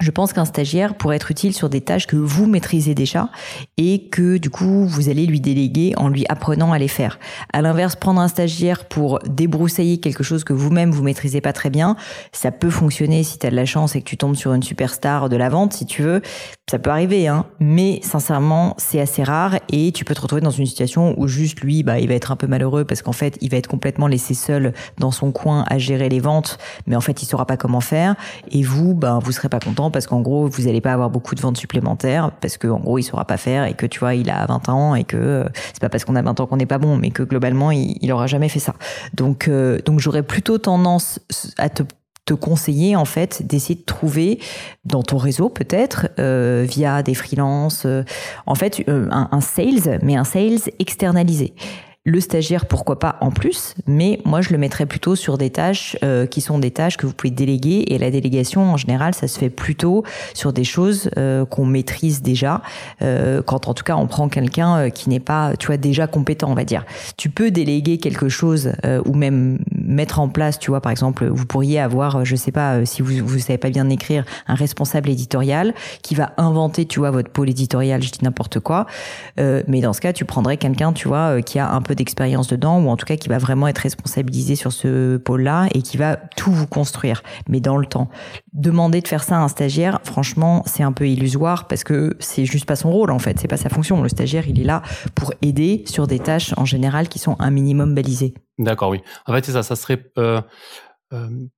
je 0.00 0.10
pense 0.10 0.32
qu'un 0.32 0.44
stagiaire 0.44 0.94
pourrait 0.94 1.16
être 1.16 1.30
utile 1.30 1.54
sur 1.54 1.70
des 1.70 1.80
tâches 1.80 2.06
que 2.06 2.16
vous 2.16 2.46
maîtrisez 2.46 2.94
déjà 2.94 3.30
et 3.78 4.08
que 4.08 4.36
du 4.36 4.50
coup 4.50 4.86
vous 4.86 5.08
allez 5.08 5.24
lui 5.24 5.40
déléguer 5.40 5.94
en 5.96 6.08
lui 6.08 6.26
apprenant 6.28 6.72
à 6.72 6.78
les 6.78 6.88
faire. 6.88 7.18
À 7.52 7.62
l'inverse, 7.62 7.96
prendre 7.96 8.20
un 8.20 8.28
stagiaire 8.28 8.84
pour 8.84 9.20
débroussailler 9.20 9.98
quelque 9.98 10.22
chose 10.22 10.44
que 10.44 10.52
vous-même 10.52 10.90
vous 10.90 11.02
maîtrisez 11.02 11.40
pas 11.40 11.52
très 11.52 11.70
bien, 11.70 11.96
ça 12.32 12.50
peut 12.50 12.70
fonctionner 12.70 13.22
si 13.22 13.38
tu 13.38 13.46
as 13.46 13.50
de 13.50 13.56
la 13.56 13.64
chance 13.64 13.96
et 13.96 14.00
que 14.00 14.08
tu 14.08 14.18
tombes 14.18 14.36
sur 14.36 14.52
une 14.52 14.62
superstar 14.62 15.28
de 15.28 15.36
la 15.36 15.48
vente 15.48 15.72
si 15.72 15.86
tu 15.86 16.02
veux, 16.02 16.20
Ça 16.68 16.80
peut 16.80 16.90
arriver, 16.90 17.28
hein, 17.28 17.46
mais 17.60 18.00
sincèrement, 18.02 18.74
c'est 18.76 19.00
assez 19.00 19.22
rare 19.22 19.60
et 19.70 19.92
tu 19.92 20.04
peux 20.04 20.16
te 20.16 20.20
retrouver 20.20 20.42
dans 20.42 20.50
une 20.50 20.66
situation 20.66 21.14
où 21.16 21.28
juste 21.28 21.60
lui, 21.60 21.84
bah, 21.84 22.00
il 22.00 22.08
va 22.08 22.14
être 22.14 22.32
un 22.32 22.36
peu 22.36 22.48
malheureux 22.48 22.84
parce 22.84 23.02
qu'en 23.02 23.12
fait, 23.12 23.38
il 23.40 23.52
va 23.52 23.56
être 23.56 23.68
complètement 23.68 24.08
laissé 24.08 24.34
seul 24.34 24.72
dans 24.98 25.12
son 25.12 25.30
coin 25.30 25.64
à 25.68 25.78
gérer 25.78 26.08
les 26.08 26.18
ventes, 26.18 26.58
mais 26.88 26.96
en 26.96 27.00
fait, 27.00 27.22
il 27.22 27.26
saura 27.26 27.46
pas 27.46 27.56
comment 27.56 27.80
faire. 27.80 28.16
Et 28.50 28.64
vous, 28.64 28.94
bah, 28.94 29.20
vous 29.22 29.30
serez 29.30 29.48
pas 29.48 29.60
content 29.60 29.92
parce 29.92 30.08
qu'en 30.08 30.20
gros, 30.22 30.48
vous 30.48 30.66
allez 30.66 30.80
pas 30.80 30.92
avoir 30.92 31.08
beaucoup 31.08 31.36
de 31.36 31.40
ventes 31.40 31.56
supplémentaires 31.56 32.32
parce 32.40 32.58
qu'en 32.58 32.80
gros, 32.80 32.98
il 32.98 33.04
saura 33.04 33.26
pas 33.26 33.36
faire 33.36 33.66
et 33.66 33.74
que 33.74 33.86
tu 33.86 34.00
vois, 34.00 34.16
il 34.16 34.28
a 34.28 34.44
20 34.44 34.68
ans 34.68 34.94
et 34.96 35.04
que 35.04 35.16
euh, 35.16 35.44
c'est 35.72 35.80
pas 35.80 35.88
parce 35.88 36.04
qu'on 36.04 36.16
a 36.16 36.22
20 36.22 36.40
ans 36.40 36.46
qu'on 36.48 36.56
n'est 36.56 36.66
pas 36.66 36.78
bon, 36.78 36.96
mais 36.96 37.10
que 37.10 37.22
globalement, 37.22 37.70
il, 37.70 37.96
il 38.00 38.10
aura 38.10 38.26
jamais 38.26 38.48
fait 38.48 38.58
ça. 38.58 38.74
Donc, 39.14 39.46
euh, 39.46 39.78
donc 39.84 40.00
j'aurais 40.00 40.24
plutôt 40.24 40.58
tendance 40.58 41.20
à 41.58 41.68
te 41.68 41.84
te 42.26 42.34
conseiller 42.34 42.96
en 42.96 43.04
fait 43.04 43.46
d'essayer 43.46 43.76
de 43.76 43.84
trouver 43.84 44.40
dans 44.84 45.02
ton 45.02 45.16
réseau 45.16 45.48
peut-être 45.48 46.08
euh, 46.18 46.66
via 46.68 47.02
des 47.02 47.14
freelances 47.14 47.84
euh, 47.86 48.02
en 48.46 48.56
fait 48.56 48.82
euh, 48.88 49.08
un, 49.10 49.28
un, 49.30 49.40
sales 49.40 50.00
mais 50.02 50.16
un 50.16 50.24
sales 50.24 50.58
externalisé 50.80 51.54
le 52.06 52.20
stagiaire, 52.20 52.66
pourquoi 52.66 53.00
pas 53.00 53.16
en 53.20 53.32
plus, 53.32 53.74
mais 53.88 54.20
moi 54.24 54.40
je 54.40 54.50
le 54.50 54.58
mettrais 54.58 54.86
plutôt 54.86 55.16
sur 55.16 55.38
des 55.38 55.50
tâches 55.50 55.96
euh, 56.04 56.24
qui 56.24 56.40
sont 56.40 56.60
des 56.60 56.70
tâches 56.70 56.96
que 56.96 57.04
vous 57.04 57.12
pouvez 57.12 57.32
déléguer 57.32 57.84
et 57.88 57.98
la 57.98 58.12
délégation 58.12 58.62
en 58.62 58.76
général 58.76 59.12
ça 59.12 59.26
se 59.26 59.36
fait 59.36 59.50
plutôt 59.50 60.04
sur 60.32 60.52
des 60.52 60.62
choses 60.62 61.10
euh, 61.18 61.44
qu'on 61.44 61.66
maîtrise 61.66 62.22
déjà 62.22 62.62
euh, 63.02 63.42
quand 63.42 63.66
en 63.66 63.74
tout 63.74 63.82
cas 63.82 63.96
on 63.96 64.06
prend 64.06 64.28
quelqu'un 64.28 64.76
euh, 64.76 64.88
qui 64.88 65.08
n'est 65.08 65.18
pas 65.18 65.56
tu 65.58 65.66
vois 65.66 65.78
déjà 65.78 66.06
compétent 66.06 66.48
on 66.48 66.54
va 66.54 66.64
dire. 66.64 66.84
Tu 67.16 67.28
peux 67.28 67.50
déléguer 67.50 67.98
quelque 67.98 68.28
chose 68.28 68.72
euh, 68.84 69.02
ou 69.04 69.12
même 69.14 69.58
mettre 69.74 70.20
en 70.20 70.28
place 70.28 70.60
tu 70.60 70.70
vois 70.70 70.80
par 70.80 70.92
exemple 70.92 71.26
vous 71.26 71.44
pourriez 71.44 71.80
avoir 71.80 72.24
je 72.24 72.36
sais 72.36 72.52
pas 72.52 72.84
si 72.84 73.02
vous 73.02 73.26
vous 73.26 73.40
savez 73.40 73.58
pas 73.58 73.70
bien 73.70 73.90
écrire 73.90 74.24
un 74.46 74.54
responsable 74.54 75.10
éditorial 75.10 75.74
qui 76.02 76.14
va 76.14 76.34
inventer 76.36 76.86
tu 76.86 77.00
vois 77.00 77.10
votre 77.10 77.30
pôle 77.30 77.50
éditorial 77.50 78.00
je 78.00 78.12
dis 78.12 78.22
n'importe 78.22 78.60
quoi 78.60 78.86
mais 79.36 79.80
dans 79.80 79.92
ce 79.92 80.00
cas 80.00 80.12
tu 80.12 80.24
prendrais 80.24 80.56
quelqu'un 80.56 80.92
tu 80.92 81.08
vois 81.08 81.42
qui 81.42 81.58
a 81.58 81.72
un 81.72 81.82
peu 81.82 81.95
d'expérience 81.96 82.46
dedans, 82.46 82.80
ou 82.80 82.88
en 82.88 82.96
tout 82.96 83.06
cas 83.06 83.16
qui 83.16 83.28
va 83.28 83.38
vraiment 83.38 83.66
être 83.68 83.78
responsabilisé 83.78 84.54
sur 84.54 84.72
ce 84.72 85.16
pôle-là 85.16 85.68
et 85.74 85.82
qui 85.82 85.96
va 85.96 86.16
tout 86.36 86.52
vous 86.52 86.66
construire, 86.66 87.22
mais 87.48 87.60
dans 87.60 87.76
le 87.76 87.86
temps. 87.86 88.08
Demander 88.52 89.00
de 89.00 89.08
faire 89.08 89.24
ça 89.24 89.36
à 89.36 89.40
un 89.40 89.48
stagiaire, 89.48 90.00
franchement, 90.04 90.62
c'est 90.66 90.82
un 90.82 90.92
peu 90.92 91.08
illusoire 91.08 91.66
parce 91.66 91.84
que 91.84 92.16
c'est 92.20 92.44
juste 92.44 92.66
pas 92.66 92.76
son 92.76 92.90
rôle 92.90 93.10
en 93.10 93.18
fait, 93.18 93.38
c'est 93.40 93.48
pas 93.48 93.56
sa 93.56 93.68
fonction. 93.68 94.02
Le 94.02 94.08
stagiaire, 94.08 94.48
il 94.48 94.60
est 94.60 94.64
là 94.64 94.82
pour 95.14 95.32
aider 95.42 95.84
sur 95.86 96.06
des 96.06 96.18
tâches 96.18 96.54
en 96.56 96.64
général 96.64 97.08
qui 97.08 97.18
sont 97.18 97.36
un 97.38 97.50
minimum 97.50 97.94
balisées. 97.94 98.34
D'accord, 98.58 98.88
oui. 98.88 99.02
En 99.26 99.34
fait, 99.34 99.44
c'est 99.44 99.52
ça. 99.52 99.62
Ça 99.62 99.76
serait 99.76 100.10
euh, 100.16 100.40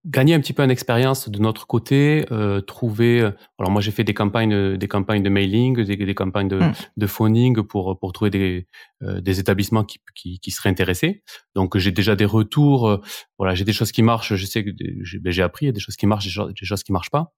gagner 0.04 0.34
un 0.34 0.40
petit 0.40 0.52
peu 0.52 0.62
en 0.62 0.68
expérience 0.68 1.28
de 1.28 1.38
notre 1.38 1.66
côté, 1.66 2.26
euh, 2.30 2.60
trouver. 2.60 3.20
Alors 3.58 3.70
moi 3.70 3.80
j'ai 3.80 3.90
fait 3.90 4.04
des 4.04 4.12
campagnes, 4.12 4.76
des 4.76 4.88
campagnes 4.88 5.22
de 5.22 5.30
mailing, 5.30 5.82
des, 5.82 5.96
des 5.96 6.14
campagnes 6.14 6.48
de, 6.48 6.58
mm. 6.58 6.72
de, 6.96 7.06
phoning 7.06 7.62
pour 7.62 7.98
pour 7.98 8.12
trouver 8.12 8.30
des 8.30 8.68
euh, 9.02 9.20
des 9.20 9.40
établissements 9.40 9.84
qui, 9.84 10.00
qui, 10.14 10.38
qui 10.38 10.50
seraient 10.50 10.68
intéressés. 10.68 11.22
Donc 11.54 11.78
j'ai 11.78 11.92
déjà 11.92 12.14
des 12.14 12.26
retours. 12.26 12.88
Euh, 12.88 13.00
voilà, 13.38 13.54
j'ai 13.54 13.64
des 13.64 13.72
choses 13.72 13.90
qui 13.90 14.02
marchent. 14.02 14.34
Je 14.34 14.46
sais 14.46 14.64
que 14.64 14.70
j'ai 15.02 15.18
ben, 15.18 15.40
appris, 15.40 15.64
il 15.64 15.68
y 15.68 15.70
a 15.70 15.72
des 15.72 15.80
choses 15.80 15.96
qui 15.96 16.06
marchent, 16.06 16.24
des 16.24 16.30
choses, 16.30 16.52
des 16.52 16.66
choses 16.66 16.82
qui 16.82 16.92
marchent 16.92 17.10
pas. 17.10 17.32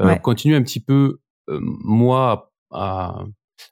Ouais. 0.00 0.18
Continuer 0.18 0.56
un 0.56 0.62
petit 0.62 0.80
peu 0.80 1.20
moi 1.48 2.52
à, 2.72 3.24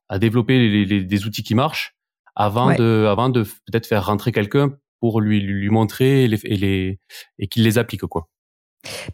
à 0.09 0.19
développer 0.19 0.59
les, 0.59 0.85
les, 0.85 1.05
des 1.05 1.27
outils 1.27 1.43
qui 1.43 1.55
marchent 1.55 1.97
avant 2.37 2.69
ouais. 2.69 2.77
de 2.77 3.07
avant 3.09 3.31
de 3.31 3.43
peut-être 3.43 3.87
faire 3.87 4.07
rentrer 4.07 4.31
quelqu'un 4.31 4.77
pour 5.01 5.21
lui 5.21 5.41
lui 5.41 5.71
montrer 5.71 6.25
et, 6.25 6.29
les, 6.29 6.99
et, 7.39 7.49
qu'il 7.49 7.65
les 7.65 7.79
applique 7.79 8.03
quoi. 8.03 8.29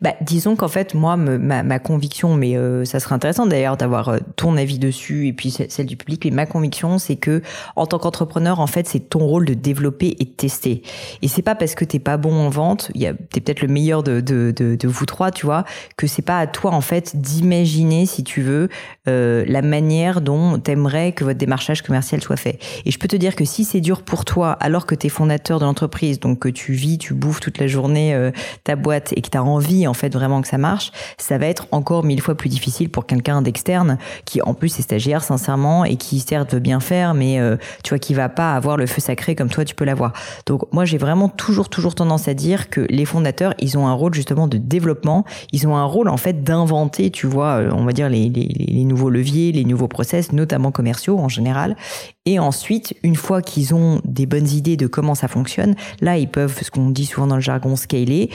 Bah, 0.01 0.15
disons 0.21 0.55
qu'en 0.55 0.69
fait, 0.69 0.95
moi, 0.95 1.17
ma, 1.17 1.65
ma, 1.65 1.79
conviction, 1.81 2.35
mais 2.35 2.57
euh, 2.57 2.85
ça 2.85 3.01
serait 3.01 3.17
intéressant 3.17 3.47
d'ailleurs 3.47 3.77
d'avoir 3.77 4.09
euh, 4.09 4.19
ton 4.37 4.57
avis 4.57 4.79
dessus 4.79 5.27
et 5.27 5.33
puis 5.33 5.51
celle 5.51 5.87
du 5.87 5.97
public, 5.97 6.25
mais 6.25 6.31
ma 6.31 6.47
conviction, 6.47 6.99
c'est 6.99 7.17
que 7.17 7.43
en 7.75 7.87
tant 7.87 7.99
qu'entrepreneur, 7.99 8.61
en 8.61 8.69
fait, 8.69 8.87
c'est 8.87 9.01
ton 9.01 9.27
rôle 9.27 9.45
de 9.45 9.55
développer 9.55 10.15
et 10.21 10.25
de 10.25 10.31
tester. 10.31 10.83
Et 11.21 11.29
c'est 11.29 11.43
pas 11.43 11.57
parce 11.57 11.75
que 11.75 11.85
t'es 11.85 11.99
pas 11.99 12.17
bon 12.17 12.33
en 12.35 12.49
vente, 12.49 12.93
y 12.95 13.07
a 13.07 13.15
t'es 13.15 13.41
peut-être 13.41 13.61
le 13.61 13.69
meilleur 13.69 14.05
de, 14.05 14.21
de, 14.21 14.53
de, 14.55 14.77
de, 14.77 14.89
vous 14.89 15.05
trois, 15.05 15.33
tu 15.33 15.47
vois, 15.47 15.65
que 15.97 16.07
c'est 16.07 16.23
pas 16.23 16.39
à 16.39 16.47
toi 16.47 16.73
en 16.73 16.81
fait 16.81 17.17
d'imaginer, 17.17 18.07
si 18.07 18.23
tu 18.23 18.43
veux, 18.43 18.69
euh, 19.09 19.45
la 19.47 19.63
manière 19.63 20.21
dont 20.21 20.59
t'aimerais 20.59 21.13
que 21.13 21.25
votre 21.25 21.39
démarchage 21.39 21.83
commercial 21.83 22.21
soit 22.21 22.37
fait. 22.37 22.59
Et 22.85 22.91
je 22.91 22.99
peux 22.99 23.09
te 23.09 23.17
dire 23.17 23.37
que 23.37 23.45
si 23.45 23.65
c'est 23.65 23.81
dur 23.81 24.03
pour 24.03 24.25
toi, 24.25 24.53
alors 24.53 24.87
que 24.87 24.95
t'es 24.95 25.09
fondateur 25.09 25.61
de 25.61 25.65
l'entreprise, 25.65 26.19
donc 26.19 26.41
que 26.41 26.49
tu 26.49 26.73
vis, 26.73 26.99
tu 26.99 27.15
bouffes 27.15 27.41
toute 27.41 27.59
la 27.59 27.67
journée 27.67 28.15
euh, 28.15 28.31
ta 28.65 28.75
boîte 28.77 29.13
et 29.17 29.23
que 29.23 29.29
t'as 29.29 29.41
envie 29.41 29.87
en 29.87 29.95
fait 29.95 30.13
vraiment 30.13 30.43
que 30.43 30.49
ça 30.49 30.59
marche, 30.59 30.91
ça 31.19 31.39
va 31.39 31.47
être 31.47 31.67
encore 31.71 32.05
mille 32.05 32.21
fois 32.21 32.35
plus 32.35 32.49
difficile 32.49 32.91
pour 32.91 33.07
quelqu'un 33.07 33.43
d'externe 33.43 33.99
qui 34.25 34.43
en 34.43 34.55
plus 34.55 34.79
est 34.79 34.83
stagiaire 34.83 35.23
sincèrement 35.23 35.85
et 35.85 35.97
qui 35.97 36.19
certes 36.21 36.55
veut 36.55 36.61
bien 36.61 36.81
faire 36.81 37.15
mais 37.15 37.39
euh, 37.39 37.57
tu 37.85 37.91
vois 37.91 37.99
qui 37.99 38.15
va 38.15 38.29
pas 38.29 38.55
avoir 38.55 38.77
le 38.77 38.87
feu 38.87 39.01
sacré 39.01 39.35
comme 39.35 39.51
toi 39.51 39.65
tu 39.65 39.75
peux 39.75 39.85
l'avoir. 39.85 40.13
Donc 40.47 40.63
moi 40.73 40.85
j'ai 40.85 40.99
vraiment 40.99 41.29
toujours 41.29 41.69
toujours 41.69 41.95
tendance 41.95 42.29
à 42.29 42.35
dire 42.35 42.71
que 42.71 42.81
les 42.91 43.05
fondateurs 43.05 43.55
ils 43.61 43.79
ont 43.79 43.87
un 43.87 43.93
rôle 43.93 44.15
justement 44.15 44.49
de 44.49 44.59
développement, 44.59 45.25
ils 45.53 45.69
ont 45.69 45.77
un 45.77 45.85
rôle 45.85 46.09
en 46.09 46.17
fait 46.17 46.43
d'inventer 46.43 47.11
tu 47.11 47.27
vois 47.27 47.61
on 47.73 47.85
va 47.85 47.93
dire 47.93 48.09
les, 48.09 48.29
les, 48.29 48.49
les 48.49 48.85
nouveaux 48.85 48.96
leviers, 49.11 49.53
les 49.53 49.65
nouveaux 49.65 49.89
process 49.89 50.33
notamment 50.33 50.73
commerciaux 50.73 51.19
en 51.19 51.29
général. 51.29 51.77
Et 52.25 52.39
ensuite 52.39 52.95
une 53.03 53.17
fois 53.17 53.43
qu'ils 53.43 53.75
ont 53.75 54.01
des 54.05 54.27
bonnes 54.27 54.49
idées 54.49 54.77
de 54.77 54.87
comment 54.87 55.15
ça 55.15 55.29
fonctionne, 55.29 55.75
là 56.01 56.19
ils 56.19 56.29
peuvent 56.29 56.59
ce 56.63 56.71
qu'on 56.71 56.91
dit 56.91 57.07
souvent 57.07 57.27
dans 57.27 57.37
le 57.37 57.41
jargon 57.41 57.77
scaler 57.77 58.31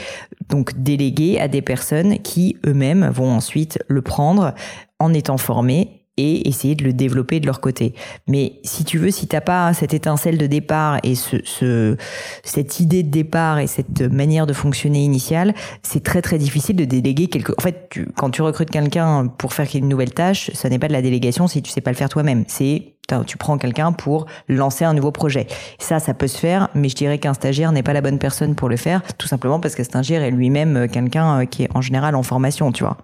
donc 0.48 0.80
déléguer 0.80 1.40
à 1.40 1.48
des 1.48 1.62
personnes 1.62 2.18
qui 2.18 2.56
eux-mêmes 2.66 3.10
vont 3.12 3.30
ensuite 3.30 3.78
le 3.88 4.02
prendre 4.02 4.54
en 4.98 5.12
étant 5.12 5.38
formés 5.38 6.01
et 6.16 6.48
essayer 6.48 6.74
de 6.74 6.84
le 6.84 6.92
développer 6.92 7.40
de 7.40 7.46
leur 7.46 7.60
côté. 7.60 7.94
Mais 8.28 8.60
si 8.64 8.84
tu 8.84 8.98
veux, 8.98 9.10
si 9.10 9.26
t'as 9.26 9.40
pas 9.40 9.72
cette 9.74 9.94
étincelle 9.94 10.38
de 10.38 10.46
départ 10.46 10.98
et 11.02 11.14
ce, 11.14 11.36
ce, 11.44 11.96
cette 12.44 12.80
idée 12.80 13.02
de 13.02 13.10
départ 13.10 13.58
et 13.58 13.66
cette 13.66 14.02
manière 14.02 14.46
de 14.46 14.52
fonctionner 14.52 15.04
initiale, 15.04 15.54
c'est 15.82 16.02
très 16.02 16.22
très 16.22 16.38
difficile 16.38 16.76
de 16.76 16.84
déléguer 16.84 17.28
quelque. 17.28 17.52
En 17.58 17.62
fait, 17.62 17.88
tu, 17.90 18.08
quand 18.16 18.30
tu 18.30 18.42
recrutes 18.42 18.70
quelqu'un 18.70 19.26
pour 19.26 19.52
faire 19.52 19.68
une 19.74 19.88
nouvelle 19.88 20.12
tâche, 20.12 20.50
ce 20.52 20.68
n'est 20.68 20.78
pas 20.78 20.88
de 20.88 20.92
la 20.92 21.02
délégation 21.02 21.46
si 21.46 21.62
tu 21.62 21.70
sais 21.70 21.80
pas 21.80 21.90
le 21.90 21.96
faire 21.96 22.08
toi-même. 22.08 22.44
C'est 22.46 22.92
tu 23.26 23.36
prends 23.36 23.58
quelqu'un 23.58 23.92
pour 23.92 24.26
lancer 24.48 24.84
un 24.84 24.94
nouveau 24.94 25.12
projet. 25.12 25.46
Ça, 25.78 25.98
ça 25.98 26.14
peut 26.14 26.28
se 26.28 26.38
faire, 26.38 26.68
mais 26.74 26.88
je 26.88 26.96
dirais 26.96 27.18
qu'un 27.18 27.34
stagiaire 27.34 27.72
n'est 27.72 27.82
pas 27.82 27.92
la 27.92 28.00
bonne 28.00 28.18
personne 28.18 28.54
pour 28.54 28.68
le 28.68 28.76
faire, 28.76 29.02
tout 29.18 29.28
simplement 29.28 29.60
parce 29.60 29.74
qu'un 29.74 29.84
stagiaire 29.84 30.22
est 30.22 30.30
lui-même 30.30 30.76
euh, 30.76 30.86
quelqu'un 30.86 31.40
euh, 31.40 31.44
qui 31.44 31.64
est 31.64 31.68
en 31.74 31.82
général 31.82 32.14
en 32.14 32.22
formation, 32.22 32.72
tu 32.72 32.84
vois. 32.84 32.96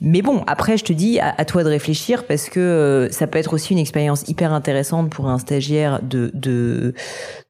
Mais 0.00 0.22
bon, 0.22 0.42
après, 0.46 0.78
je 0.78 0.84
te 0.84 0.92
dis, 0.92 1.20
à, 1.20 1.44
toi 1.44 1.62
de 1.62 1.68
réfléchir 1.68 2.24
parce 2.26 2.48
que 2.48 2.60
euh, 2.60 3.10
ça 3.10 3.26
peut 3.26 3.38
être 3.38 3.52
aussi 3.52 3.72
une 3.72 3.78
expérience 3.78 4.24
hyper 4.28 4.52
intéressante 4.52 5.10
pour 5.10 5.28
un 5.28 5.38
stagiaire 5.38 6.00
de, 6.02 6.30
de, 6.32 6.94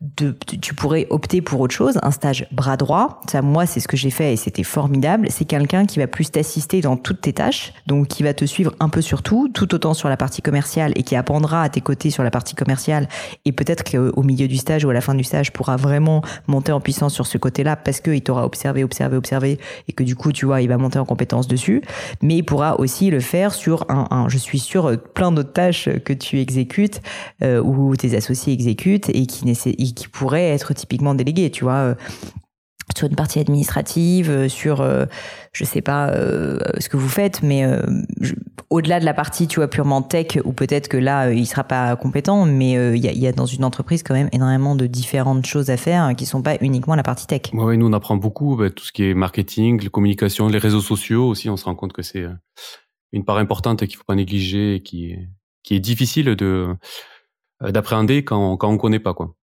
de, 0.01 0.37
tu 0.61 0.75
pourrais 0.75 1.07
opter 1.11 1.43
pour 1.43 1.61
autre 1.61 1.75
chose, 1.75 1.99
un 2.03 2.11
stage 2.11 2.47
bras 2.51 2.77
droit. 2.77 3.21
Ça, 3.31 3.43
moi, 3.43 3.67
c'est 3.67 3.81
ce 3.81 3.87
que 3.87 3.97
j'ai 3.97 4.11
fait 4.11 4.33
et 4.33 4.37
c'était 4.37 4.65
formidable. 4.65 5.29
C'est 5.31 5.45
quelqu'un 5.45 5.87
qui 5.87 6.01
va 6.01 6.07
plus 6.07 6.31
t'assister 6.31 6.81
dans 6.81 6.97
toutes 6.97 7.21
tes 7.21 7.33
tâches, 7.33 7.73
donc 7.87 8.09
qui 8.09 8.23
va 8.23 8.35
te 8.35 8.45
suivre 8.45 8.75
un 8.81 8.89
peu 8.89 9.01
sur 9.01 9.23
tout, 9.23 9.49
tout 9.49 9.73
autant 9.75 9.95
sur 9.95 10.09
la 10.09 10.17
partie 10.17 10.43
commerciale 10.43 10.93
et 10.97 11.05
qui 11.05 11.15
apprendra 11.15 11.63
à 11.63 11.69
tes 11.69 11.81
côtés 11.81 12.11
sur 12.11 12.25
la 12.25 12.31
partie 12.31 12.55
commerciale 12.55 13.09
et 13.45 13.53
peut-être 13.53 13.85
qu'au 13.85 14.23
milieu 14.23 14.49
du 14.49 14.57
stage 14.57 14.85
ou 14.85 14.91
à 14.91 14.95
la 14.95 15.01
fin 15.01 15.15
du 15.15 15.25
stage 15.25 15.53
pourra 15.53 15.77
vraiment 15.77 16.23
monter 16.47 16.73
en 16.73 16.81
puissance 16.81 17.15
sur 17.15 17.27
ce 17.27 17.39
côté-là 17.39 17.77
parce 17.77 18.01
qu'il 18.01 18.21
t'aura 18.23 18.45
observé, 18.45 18.83
observé, 18.83 19.17
observé 19.17 19.59
et 19.89 19.93
que 19.93 20.03
du 20.03 20.17
coup, 20.17 20.33
tu 20.33 20.47
vois, 20.47 20.63
il 20.63 20.69
va 20.69 20.79
monter 20.79 20.99
en 20.99 21.05
compétence 21.05 21.47
dessus. 21.47 21.83
Mais 22.23 22.40
il 22.41 22.45
pourra 22.45 22.81
aussi 22.81 23.11
le 23.11 23.21
faire 23.21 23.53
sur 23.53 23.85
un, 23.91 24.27
je 24.29 24.39
suis 24.39 24.59
sûr, 24.59 24.99
plein 25.15 25.31
d'autres 25.31 25.53
tâches 25.53 25.91
que 26.05 26.15
tu 26.15 26.41
exécutes 26.41 27.03
euh, 27.43 27.61
ou 27.61 27.95
tes 27.97 28.17
associés 28.17 28.55
exécutent 28.55 29.11
et 29.11 29.27
qui, 29.27 29.49
et 29.51 30.09
pourraient 30.09 30.49
être 30.49 30.73
typiquement 30.73 31.15
déléguées, 31.15 31.51
tu 31.51 31.65
vois 31.65 31.75
euh, 31.75 31.95
sur 32.97 33.09
une 33.09 33.17
partie 33.17 33.39
administrative, 33.39 34.31
euh, 34.31 34.49
sur, 34.49 34.81
euh, 34.81 35.07
je 35.53 35.65
sais 35.65 35.81
pas 35.81 36.11
euh, 36.11 36.59
ce 36.79 36.89
que 36.89 36.97
vous 36.97 37.09
faites, 37.09 37.43
mais 37.43 37.65
euh, 37.65 37.83
au-delà 38.71 39.01
de 39.01 39.05
la 39.05 39.15
partie, 39.15 39.47
tu 39.47 39.57
vois, 39.57 39.69
purement 39.69 40.03
tech, 40.03 40.39
ou 40.45 40.53
peut-être 40.53 40.89
que 40.89 40.97
là, 40.97 41.27
euh, 41.29 41.35
il 41.35 41.47
sera 41.47 41.65
pas 41.65 41.97
compétent, 41.97 42.45
mais 42.47 42.73
il 42.73 43.05
y 43.05 43.09
a, 43.09 43.13
y, 43.13 43.27
a, 43.27 43.33
dans 43.33 43.47
une 43.47 43.65
entreprise 43.65 44.03
quand 44.03 44.15
même 44.15 44.29
énormément 44.33 44.75
de 44.77 44.87
différentes 44.87 45.47
choses 45.47 45.71
à 45.71 45.77
faire 45.77 46.03
hein, 46.03 46.15
qui 46.15 46.27
sont 46.27 46.43
pas 46.43 46.57
uniquement 46.61 46.95
la 46.95 47.03
partie 47.03 47.27
tech. 47.27 47.43
Oui, 47.53 47.77
nous 47.79 47.87
on 47.87 47.93
apprend 47.93 48.17
beaucoup, 48.17 48.57
bah, 48.57 48.71
tout 48.71 48.85
ce 48.85 48.93
qui 48.93 49.05
est 49.05 49.15
marketing, 49.15 49.81
les 49.83 49.89
communications, 49.89 50.49
les 50.49 50.59
réseaux 50.59 50.81
sociaux 50.81 51.29
aussi, 51.29 51.49
on 51.49 51.57
se 51.57 51.65
rend 51.65 51.75
compte 51.75 51.93
que 51.93 52.03
c'est 52.03 52.25
une 53.13 53.25
part 53.25 53.39
importante 53.39 53.87
qu'il 53.87 53.97
faut 53.97 54.05
pas 54.05 54.15
négliger, 54.15 54.77
et 54.77 54.81
qui 54.83 55.11
est, 55.11 55.29
qui 55.63 55.75
est 55.75 55.81
difficile 55.81 56.37
de 56.37 56.69
d'appréhender 57.61 58.25
quand, 58.25 58.57
quand 58.57 58.71
on 58.71 58.79
connaît 58.79 59.01
pas, 59.01 59.13
quoi. 59.13 59.35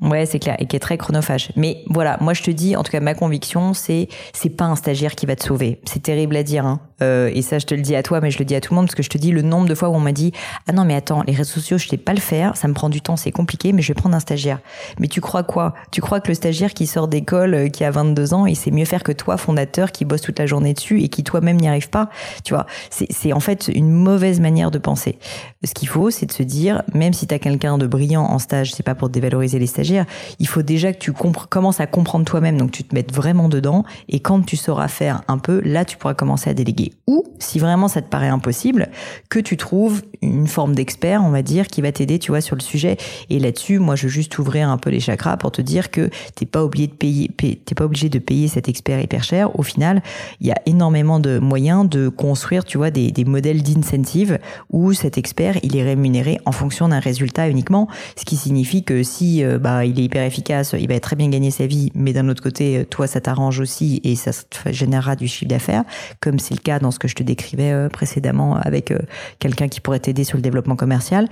Ouais, 0.00 0.26
c'est 0.26 0.40
clair, 0.40 0.56
et 0.58 0.66
qui 0.66 0.74
est 0.74 0.80
très 0.80 0.98
chronophage. 0.98 1.52
Mais 1.56 1.84
voilà, 1.88 2.18
moi 2.20 2.34
je 2.34 2.42
te 2.42 2.50
dis, 2.50 2.74
en 2.74 2.82
tout 2.82 2.90
cas 2.90 3.00
ma 3.00 3.14
conviction, 3.14 3.74
c'est 3.74 4.08
c'est 4.32 4.50
pas 4.50 4.64
un 4.64 4.76
stagiaire 4.76 5.14
qui 5.14 5.24
va 5.24 5.36
te 5.36 5.44
sauver. 5.44 5.80
C'est 5.84 6.02
terrible 6.02 6.36
à 6.36 6.42
dire, 6.42 6.66
hein. 6.66 6.80
Euh, 7.04 7.30
et 7.32 7.42
ça 7.42 7.58
je 7.58 7.66
te 7.66 7.74
le 7.74 7.82
dis 7.82 7.94
à 7.94 8.02
toi, 8.02 8.20
mais 8.20 8.30
je 8.30 8.38
le 8.38 8.44
dis 8.44 8.54
à 8.54 8.60
tout 8.60 8.72
le 8.72 8.76
monde 8.76 8.86
parce 8.86 8.94
que 8.94 9.02
je 9.02 9.10
te 9.10 9.18
dis 9.18 9.30
le 9.30 9.42
nombre 9.42 9.68
de 9.68 9.74
fois 9.74 9.88
où 9.88 9.94
on 9.94 10.00
m'a 10.00 10.12
dit 10.12 10.32
ah 10.66 10.72
non 10.72 10.84
mais 10.84 10.94
attends 10.94 11.22
les 11.26 11.32
réseaux 11.32 11.54
sociaux 11.54 11.78
je 11.78 11.88
sais 11.88 11.96
pas 11.96 12.14
le 12.14 12.20
faire, 12.20 12.56
ça 12.56 12.68
me 12.68 12.74
prend 12.74 12.88
du 12.88 13.00
temps, 13.00 13.16
c'est 13.16 13.30
compliqué, 13.30 13.72
mais 13.72 13.82
je 13.82 13.88
vais 13.88 13.94
prendre 13.94 14.16
un 14.16 14.20
stagiaire. 14.20 14.60
Mais 14.98 15.08
tu 15.08 15.20
crois 15.20 15.42
quoi? 15.42 15.74
Tu 15.90 16.00
crois 16.00 16.20
que 16.20 16.28
le 16.28 16.34
stagiaire 16.34 16.74
qui 16.74 16.86
sort 16.86 17.08
d'école, 17.08 17.54
euh, 17.54 17.68
qui 17.68 17.84
a 17.84 17.90
22 17.90 18.34
ans, 18.34 18.46
il 18.46 18.56
sait 18.56 18.70
mieux 18.70 18.84
faire 18.84 19.02
que 19.02 19.12
toi, 19.12 19.36
fondateur, 19.36 19.92
qui 19.92 20.04
bosse 20.04 20.22
toute 20.22 20.38
la 20.38 20.46
journée 20.46 20.74
dessus 20.74 21.02
et 21.02 21.08
qui 21.08 21.24
toi-même 21.24 21.56
n'y 21.56 21.68
arrive 21.68 21.90
pas? 21.90 22.08
Tu 22.44 22.54
vois, 22.54 22.66
c'est 22.90 23.32
en 23.32 23.40
fait 23.40 23.68
une 23.68 23.90
mauvaise 23.90 24.40
manière 24.40 24.70
de 24.70 24.78
penser. 24.78 25.18
Ce 25.62 25.72
qu'il 25.74 25.88
faut, 25.88 26.10
c'est 26.10 26.26
de 26.26 26.32
se 26.32 26.42
dire, 26.42 26.82
même 26.92 27.12
si 27.12 27.26
tu 27.26 27.34
as 27.34 27.38
quelqu'un 27.38 27.78
de 27.78 27.86
brillant 27.86 28.24
en 28.24 28.38
stage, 28.38 28.72
c'est 28.72 28.82
pas 28.82 28.94
pour 28.94 29.08
dévaloriser 29.08 29.58
les 29.58 29.66
stagiaires, 29.66 30.06
il 30.38 30.48
faut 30.48 30.62
déjà 30.62 30.92
que 30.92 30.98
tu 30.98 31.12
commences 31.12 31.80
à 31.80 31.86
comprendre 31.86 32.24
toi-même, 32.24 32.58
donc 32.58 32.70
tu 32.70 32.84
te 32.84 32.94
mettes 32.94 33.12
vraiment 33.12 33.48
dedans, 33.48 33.84
et 34.08 34.20
quand 34.20 34.44
tu 34.44 34.56
sauras 34.56 34.88
faire 34.88 35.22
un 35.28 35.38
peu, 35.38 35.60
là 35.64 35.84
tu 35.84 35.96
pourras 35.96 36.14
commencer 36.14 36.50
à 36.50 36.54
déléguer. 36.54 36.93
Ou, 37.06 37.24
si 37.38 37.58
vraiment 37.58 37.88
ça 37.88 38.00
te 38.00 38.08
paraît 38.08 38.28
impossible, 38.28 38.88
que 39.28 39.38
tu 39.38 39.56
trouves 39.56 40.02
une 40.22 40.46
forme 40.46 40.74
d'expert, 40.74 41.22
on 41.22 41.30
va 41.30 41.42
dire, 41.42 41.66
qui 41.66 41.82
va 41.82 41.92
t'aider, 41.92 42.18
tu 42.18 42.30
vois, 42.30 42.40
sur 42.40 42.56
le 42.56 42.62
sujet. 42.62 42.96
Et 43.28 43.38
là-dessus, 43.38 43.78
moi, 43.78 43.94
je 43.94 44.04
veux 44.04 44.08
juste 44.08 44.38
ouvrir 44.38 44.70
un 44.70 44.78
peu 44.78 44.88
les 44.88 45.00
chakras 45.00 45.36
pour 45.36 45.52
te 45.52 45.60
dire 45.60 45.90
que 45.90 46.08
t'es 46.34 46.46
pas 46.46 46.64
obligé 46.64 46.86
de 46.86 46.92
payer, 46.94 47.28
t'es 47.28 47.74
pas 47.74 47.84
obligé 47.84 48.08
de 48.08 48.18
payer 48.18 48.48
cet 48.48 48.68
expert 48.68 49.00
hyper 49.00 49.22
cher. 49.22 49.58
Au 49.58 49.62
final, 49.62 50.02
il 50.40 50.46
y 50.46 50.50
a 50.50 50.56
énormément 50.66 51.20
de 51.20 51.38
moyens 51.38 51.88
de 51.88 52.08
construire, 52.08 52.64
tu 52.64 52.78
vois, 52.78 52.90
des, 52.90 53.12
modèles 53.24 53.62
d'incentive 53.62 54.38
où 54.70 54.92
cet 54.92 55.18
expert, 55.18 55.56
il 55.62 55.76
est 55.76 55.82
rémunéré 55.82 56.38
en 56.44 56.52
fonction 56.52 56.88
d'un 56.88 57.00
résultat 57.00 57.48
uniquement, 57.48 57.88
ce 58.16 58.24
qui 58.24 58.36
signifie 58.36 58.84
que 58.84 59.02
si 59.02 59.42
euh, 59.42 59.58
bah, 59.58 59.84
il 59.84 59.98
est 59.98 60.04
hyper 60.04 60.24
efficace, 60.24 60.74
il 60.78 60.88
va 60.88 61.00
très 61.00 61.16
bien 61.16 61.28
gagner 61.28 61.50
sa 61.50 61.66
vie, 61.66 61.90
mais 61.94 62.12
d'un 62.12 62.28
autre 62.28 62.42
côté, 62.42 62.78
euh, 62.78 62.84
toi, 62.84 63.06
ça 63.06 63.20
t'arrange 63.20 63.60
aussi 63.60 64.00
et 64.04 64.14
ça 64.14 64.30
générera 64.66 65.16
du 65.16 65.26
chiffre 65.26 65.48
d'affaires, 65.48 65.84
comme 66.20 66.38
c'est 66.38 66.54
le 66.54 66.60
cas 66.60 66.73
dans 66.78 66.90
ce 66.90 66.98
que 66.98 67.08
je 67.08 67.14
te 67.14 67.22
décrivais 67.22 67.72
euh, 67.72 67.88
précédemment 67.88 68.56
avec 68.56 68.92
quelqu'un 69.38 69.68
qui 69.68 69.80
pourrait 69.80 70.00
t'aider 70.00 70.24
sur 70.24 70.36
le 70.36 70.42
développement 70.42 70.76
commercial. 70.76 71.28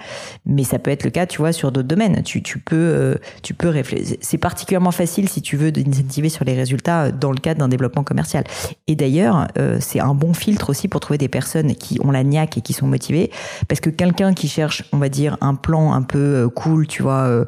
Mais 0.46 0.64
ça 0.64 0.78
peut 0.78 0.90
être 0.90 1.04
le 1.04 1.10
cas, 1.10 1.26
tu 1.26 1.38
vois, 1.38 1.52
sur 1.52 1.72
d'autres 1.72 1.88
domaines. 1.88 2.22
Tu, 2.22 2.42
tu 2.42 2.58
peux, 2.58 3.16
tu 3.42 3.54
peux 3.54 3.68
réfléchir. 3.68 4.16
C'est 4.20 4.38
particulièrement 4.38 4.90
facile 4.90 5.28
si 5.28 5.42
tu 5.42 5.56
veux 5.56 5.72
d'incentiver 5.72 6.28
sur 6.28 6.44
les 6.44 6.54
résultats 6.54 7.10
dans 7.10 7.30
le 7.30 7.38
cadre 7.38 7.60
d'un 7.60 7.68
développement 7.68 8.04
commercial. 8.04 8.44
Et 8.86 8.96
d'ailleurs, 8.96 9.48
c'est 9.80 10.00
un 10.00 10.14
bon 10.14 10.34
filtre 10.34 10.70
aussi 10.70 10.88
pour 10.88 11.00
trouver 11.00 11.18
des 11.18 11.28
personnes 11.28 11.74
qui 11.74 11.98
ont 12.02 12.10
la 12.10 12.24
niaque 12.24 12.58
et 12.58 12.60
qui 12.60 12.72
sont 12.72 12.86
motivées, 12.86 13.30
parce 13.68 13.80
que 13.80 13.90
quelqu'un 13.90 14.34
qui 14.34 14.48
cherche, 14.48 14.84
on 14.92 14.98
va 14.98 15.08
dire, 15.08 15.36
un 15.40 15.54
plan 15.54 15.92
un 15.92 16.02
peu 16.02 16.48
cool, 16.54 16.86
tu 16.86 17.02
vois 17.02 17.46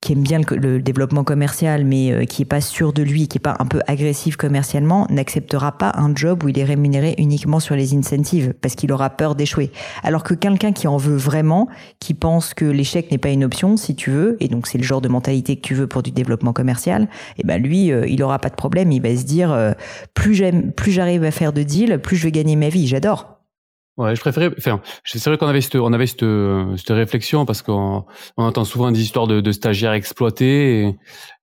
qui 0.00 0.12
aime 0.12 0.22
bien 0.22 0.40
le, 0.50 0.80
développement 0.80 1.24
commercial, 1.24 1.84
mais 1.84 2.12
euh, 2.12 2.24
qui 2.24 2.42
est 2.42 2.44
pas 2.44 2.60
sûr 2.60 2.92
de 2.92 3.02
lui, 3.02 3.26
qui 3.26 3.38
est 3.38 3.40
pas 3.40 3.56
un 3.58 3.66
peu 3.66 3.80
agressif 3.86 4.36
commercialement, 4.36 5.06
n'acceptera 5.10 5.76
pas 5.76 5.92
un 5.96 6.14
job 6.14 6.44
où 6.44 6.48
il 6.48 6.58
est 6.58 6.64
rémunéré 6.64 7.14
uniquement 7.18 7.58
sur 7.58 7.74
les 7.74 7.94
incentives, 7.94 8.54
parce 8.60 8.76
qu'il 8.76 8.92
aura 8.92 9.10
peur 9.10 9.34
d'échouer. 9.34 9.72
Alors 10.04 10.22
que 10.22 10.34
quelqu'un 10.34 10.72
qui 10.72 10.86
en 10.86 10.96
veut 10.96 11.16
vraiment, 11.16 11.68
qui 11.98 12.14
pense 12.14 12.54
que 12.54 12.64
l'échec 12.64 13.10
n'est 13.10 13.18
pas 13.18 13.30
une 13.30 13.42
option, 13.42 13.76
si 13.76 13.96
tu 13.96 14.10
veux, 14.10 14.36
et 14.40 14.48
donc 14.48 14.68
c'est 14.68 14.78
le 14.78 14.84
genre 14.84 15.00
de 15.00 15.08
mentalité 15.08 15.56
que 15.56 15.62
tu 15.62 15.74
veux 15.74 15.88
pour 15.88 16.02
du 16.02 16.12
développement 16.12 16.52
commercial, 16.52 17.02
et 17.36 17.42
eh 17.42 17.46
ben 17.46 17.60
lui, 17.60 17.90
euh, 17.90 18.06
il 18.06 18.22
aura 18.22 18.38
pas 18.38 18.50
de 18.50 18.56
problème, 18.56 18.92
il 18.92 19.02
va 19.02 19.16
se 19.16 19.24
dire 19.24 19.52
euh, 19.52 19.72
plus 20.14 20.34
j'arrive 20.34 21.24
à 21.24 21.30
faire 21.30 21.52
de 21.52 21.62
deals, 21.62 21.98
plus 21.98 22.16
je 22.16 22.24
vais 22.24 22.32
gagner 22.32 22.56
ma 22.56 22.68
vie. 22.68 22.86
J'adore. 22.86 23.37
Ouais, 23.98 24.14
je 24.14 24.20
préférais. 24.20 24.50
Enfin, 24.56 24.80
c'est 25.04 25.22
vrai 25.26 25.36
qu'on 25.36 25.48
avait 25.48 25.60
cette, 25.60 25.74
on 25.74 25.92
avait 25.92 26.06
cette, 26.06 26.24
cette 26.76 26.90
réflexion 26.90 27.44
parce 27.44 27.62
qu'on 27.62 28.06
on 28.36 28.44
entend 28.44 28.64
souvent 28.64 28.92
des 28.92 29.00
histoires 29.02 29.26
de, 29.26 29.40
de 29.40 29.52
stagiaires 29.52 29.92
exploités 29.92 30.84
et, 30.84 30.96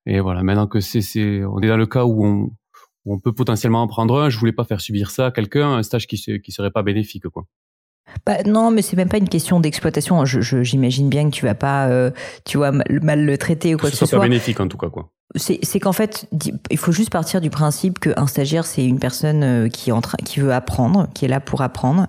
et, 0.05 0.19
voilà. 0.21 0.41
Maintenant 0.41 0.65
que 0.65 0.79
c'est, 0.79 1.01
c'est, 1.01 1.43
on 1.43 1.59
est 1.59 1.67
dans 1.67 1.75
le 1.77 1.85
cas 1.85 2.05
où 2.05 2.25
on, 2.25 2.51
on 3.05 3.19
peut 3.19 3.33
potentiellement 3.33 3.81
en 3.81 3.87
prendre 3.87 4.19
un. 4.21 4.29
Je 4.29 4.39
voulais 4.39 4.53
pas 4.53 4.63
faire 4.63 4.81
subir 4.81 5.11
ça 5.11 5.27
à 5.27 5.31
quelqu'un, 5.31 5.69
un 5.73 5.83
stage 5.83 6.07
qui, 6.07 6.17
qui 6.41 6.51
serait 6.51 6.71
pas 6.71 6.81
bénéfique, 6.81 7.27
quoi. 7.27 7.45
Bah, 8.25 8.43
non, 8.45 8.71
mais 8.71 8.81
c'est 8.81 8.95
même 8.95 9.09
pas 9.09 9.17
une 9.17 9.29
question 9.29 9.59
d'exploitation. 9.59 10.25
Je, 10.25 10.63
j'imagine 10.63 11.09
bien 11.09 11.29
que 11.29 11.35
tu 11.35 11.45
vas 11.45 11.55
pas, 11.55 11.87
euh, 11.87 12.11
tu 12.45 12.57
vois, 12.57 12.71
mal, 12.71 13.25
le 13.25 13.37
traiter 13.37 13.75
ou 13.75 13.77
quoi 13.77 13.91
que, 13.91 13.95
ce 13.95 14.05
soit. 14.05 14.19
bénéfique 14.19 14.59
en 14.59 14.67
tout 14.67 14.77
cas, 14.77 14.89
quoi 14.89 15.09
c'est 15.37 15.79
qu'en 15.79 15.91
fait, 15.91 16.29
il 16.69 16.77
faut 16.77 16.91
juste 16.91 17.09
partir 17.09 17.41
du 17.41 17.49
principe 17.49 17.99
qu'un 17.99 18.27
stagiaire, 18.27 18.65
c'est 18.65 18.85
une 18.85 18.99
personne 18.99 19.43
euh, 19.43 19.67
qui, 19.67 19.89
est 19.89 19.93
en 19.93 19.99
train, 19.99 20.17
qui 20.23 20.39
veut 20.39 20.53
apprendre, 20.53 21.07
qui 21.13 21.25
est 21.25 21.27
là 21.27 21.39
pour 21.41 21.61
apprendre, 21.61 22.07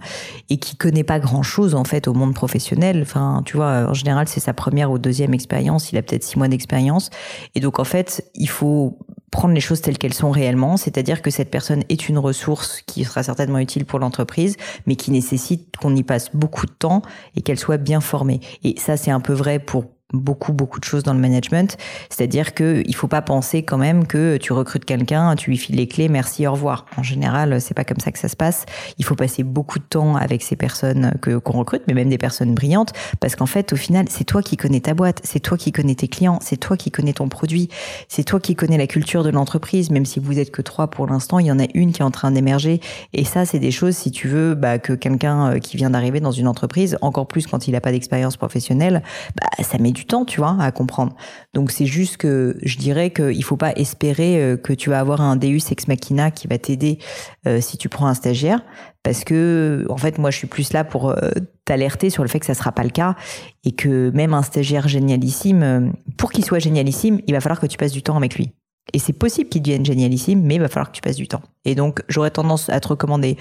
et 0.48 0.58
qui 0.58 0.76
connaît 0.76 1.02
pas 1.02 1.18
grand-chose 1.18 1.74
en 1.74 1.84
fait 1.84 2.06
au 2.06 2.14
monde 2.14 2.34
professionnel. 2.34 3.00
Enfin, 3.02 3.42
tu 3.44 3.56
vois, 3.56 3.86
en 3.88 3.94
général, 3.94 4.28
c'est 4.28 4.40
sa 4.40 4.52
première 4.52 4.92
ou 4.92 4.98
deuxième 4.98 5.34
expérience. 5.34 5.90
Il 5.90 5.98
a 5.98 6.02
peut-être 6.02 6.22
six 6.22 6.38
mois 6.38 6.48
d'expérience, 6.48 7.10
et 7.54 7.60
donc 7.60 7.80
en 7.80 7.84
fait, 7.84 8.30
il 8.34 8.48
faut 8.48 8.98
prendre 9.30 9.54
les 9.54 9.60
choses 9.60 9.80
telles 9.80 9.98
qu'elles 9.98 10.14
sont 10.14 10.30
réellement, 10.30 10.76
c'est-à-dire 10.76 11.22
que 11.22 11.30
cette 11.30 11.50
personne 11.50 11.82
est 11.88 12.08
une 12.08 12.18
ressource 12.18 12.82
qui 12.86 13.04
sera 13.04 13.22
certainement 13.22 13.58
utile 13.58 13.84
pour 13.84 13.98
l'entreprise, 13.98 14.56
mais 14.86 14.96
qui 14.96 15.10
nécessite 15.10 15.76
qu'on 15.76 15.94
y 15.94 16.02
passe 16.02 16.30
beaucoup 16.34 16.66
de 16.66 16.72
temps 16.72 17.02
et 17.34 17.42
qu'elle 17.42 17.58
soit 17.58 17.78
bien 17.78 18.00
formée. 18.00 18.40
Et 18.62 18.78
ça, 18.78 18.96
c'est 18.96 19.10
un 19.10 19.20
peu 19.20 19.32
vrai 19.32 19.58
pour 19.58 19.84
beaucoup 20.12 20.52
beaucoup 20.52 20.78
de 20.78 20.84
choses 20.84 21.02
dans 21.02 21.12
le 21.12 21.18
management, 21.18 21.76
c'est-à-dire 22.10 22.54
que 22.54 22.82
il 22.86 22.94
faut 22.94 23.08
pas 23.08 23.22
penser 23.22 23.64
quand 23.64 23.78
même 23.78 24.06
que 24.06 24.36
tu 24.36 24.52
recrutes 24.52 24.84
quelqu'un, 24.84 25.34
tu 25.34 25.50
lui 25.50 25.58
files 25.58 25.76
les 25.76 25.88
clés, 25.88 26.08
merci, 26.08 26.46
au 26.46 26.52
revoir. 26.52 26.86
En 26.96 27.02
général, 27.02 27.60
c'est 27.60 27.74
pas 27.74 27.84
comme 27.84 27.98
ça 27.98 28.12
que 28.12 28.18
ça 28.18 28.28
se 28.28 28.36
passe. 28.36 28.66
Il 28.98 29.04
faut 29.04 29.16
passer 29.16 29.42
beaucoup 29.42 29.80
de 29.80 29.84
temps 29.84 30.14
avec 30.16 30.42
ces 30.42 30.54
personnes 30.54 31.14
que 31.20 31.38
qu'on 31.38 31.58
recrute, 31.58 31.82
mais 31.88 31.94
même 31.94 32.08
des 32.08 32.18
personnes 32.18 32.54
brillantes, 32.54 32.92
parce 33.20 33.34
qu'en 33.34 33.46
fait, 33.46 33.72
au 33.72 33.76
final, 33.76 34.06
c'est 34.08 34.24
toi 34.24 34.42
qui 34.42 34.56
connais 34.56 34.80
ta 34.80 34.94
boîte, 34.94 35.20
c'est 35.24 35.40
toi 35.40 35.58
qui 35.58 35.72
connais 35.72 35.96
tes 35.96 36.08
clients, 36.08 36.38
c'est 36.40 36.56
toi 36.56 36.76
qui 36.76 36.92
connais 36.92 37.12
ton 37.12 37.28
produit, 37.28 37.68
c'est 38.08 38.24
toi 38.24 38.38
qui 38.38 38.54
connais 38.54 38.78
la 38.78 38.86
culture 38.86 39.24
de 39.24 39.30
l'entreprise. 39.30 39.90
Même 39.90 40.06
si 40.06 40.20
vous 40.20 40.38
êtes 40.38 40.52
que 40.52 40.62
trois 40.62 40.88
pour 40.88 41.08
l'instant, 41.08 41.40
il 41.40 41.46
y 41.46 41.52
en 41.52 41.58
a 41.58 41.66
une 41.74 41.92
qui 41.92 42.02
est 42.02 42.04
en 42.04 42.12
train 42.12 42.30
d'émerger, 42.30 42.80
et 43.12 43.24
ça, 43.24 43.44
c'est 43.44 43.58
des 43.58 43.72
choses, 43.72 43.96
si 43.96 44.12
tu 44.12 44.28
veux, 44.28 44.54
bah, 44.54 44.78
que 44.78 44.92
quelqu'un 44.92 45.54
euh, 45.54 45.58
qui 45.58 45.76
vient 45.76 45.90
d'arriver 45.90 46.20
dans 46.20 46.30
une 46.30 46.46
entreprise, 46.46 46.96
encore 47.00 47.26
plus 47.26 47.46
quand 47.48 47.66
il 47.66 47.72
n'a 47.72 47.80
pas 47.80 47.90
d'expérience 47.90 48.36
professionnelle, 48.36 49.02
bah, 49.40 49.64
ça 49.64 49.78
met 49.78 49.95
du 49.96 50.04
temps, 50.04 50.24
tu 50.24 50.40
vois, 50.40 50.56
à 50.60 50.70
comprendre. 50.70 51.16
Donc 51.54 51.70
c'est 51.70 51.86
juste 51.86 52.18
que 52.18 52.56
je 52.62 52.76
dirais 52.76 53.10
qu'il 53.10 53.42
faut 53.42 53.56
pas 53.56 53.72
espérer 53.72 54.36
euh, 54.42 54.56
que 54.56 54.74
tu 54.74 54.90
vas 54.90 55.00
avoir 55.00 55.22
un 55.22 55.36
Deus 55.36 55.70
ex 55.70 55.88
machina 55.88 56.30
qui 56.30 56.46
va 56.46 56.58
t'aider 56.58 56.98
euh, 57.46 57.60
si 57.62 57.78
tu 57.78 57.88
prends 57.88 58.06
un 58.06 58.14
stagiaire, 58.14 58.62
parce 59.02 59.24
que 59.24 59.86
en 59.88 59.96
fait 59.96 60.18
moi 60.18 60.30
je 60.30 60.36
suis 60.36 60.46
plus 60.46 60.72
là 60.74 60.84
pour 60.84 61.08
euh, 61.08 61.30
t'alerter 61.64 62.10
sur 62.10 62.22
le 62.22 62.28
fait 62.28 62.38
que 62.38 62.46
ça 62.46 62.54
sera 62.54 62.72
pas 62.72 62.84
le 62.84 62.90
cas 62.90 63.16
et 63.64 63.72
que 63.72 64.10
même 64.10 64.34
un 64.34 64.42
stagiaire 64.42 64.86
génialissime, 64.86 65.92
pour 66.18 66.30
qu'il 66.30 66.44
soit 66.44 66.58
génialissime, 66.58 67.20
il 67.26 67.32
va 67.32 67.40
falloir 67.40 67.58
que 67.58 67.66
tu 67.66 67.78
passes 67.78 67.92
du 67.92 68.02
temps 68.02 68.16
avec 68.16 68.36
lui. 68.36 68.52
Et 68.92 68.98
c'est 68.98 69.12
possible 69.12 69.48
qu'il 69.48 69.62
devienne 69.62 69.84
génialissime, 69.84 70.42
mais 70.42 70.56
il 70.56 70.60
va 70.60 70.68
falloir 70.68 70.92
que 70.92 70.96
tu 70.96 71.02
passes 71.02 71.16
du 71.16 71.26
temps. 71.26 71.42
Et 71.64 71.74
donc, 71.74 72.04
j'aurais 72.08 72.30
tendance 72.30 72.68
à 72.68 72.78
te 72.78 72.86
recommander 72.86 73.36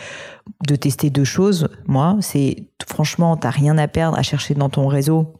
de 0.68 0.76
tester 0.76 1.12
deux 1.12 1.24
choses. 1.24 1.70
Moi, 1.86 2.18
c'est 2.22 2.68
franchement, 2.88 3.38
t'as 3.38 3.52
rien 3.52 3.78
à 3.78 3.88
perdre 3.88 4.18
à 4.18 4.24
chercher 4.24 4.56
dans 4.56 4.70
ton 4.70 4.88
réseau 4.88 5.36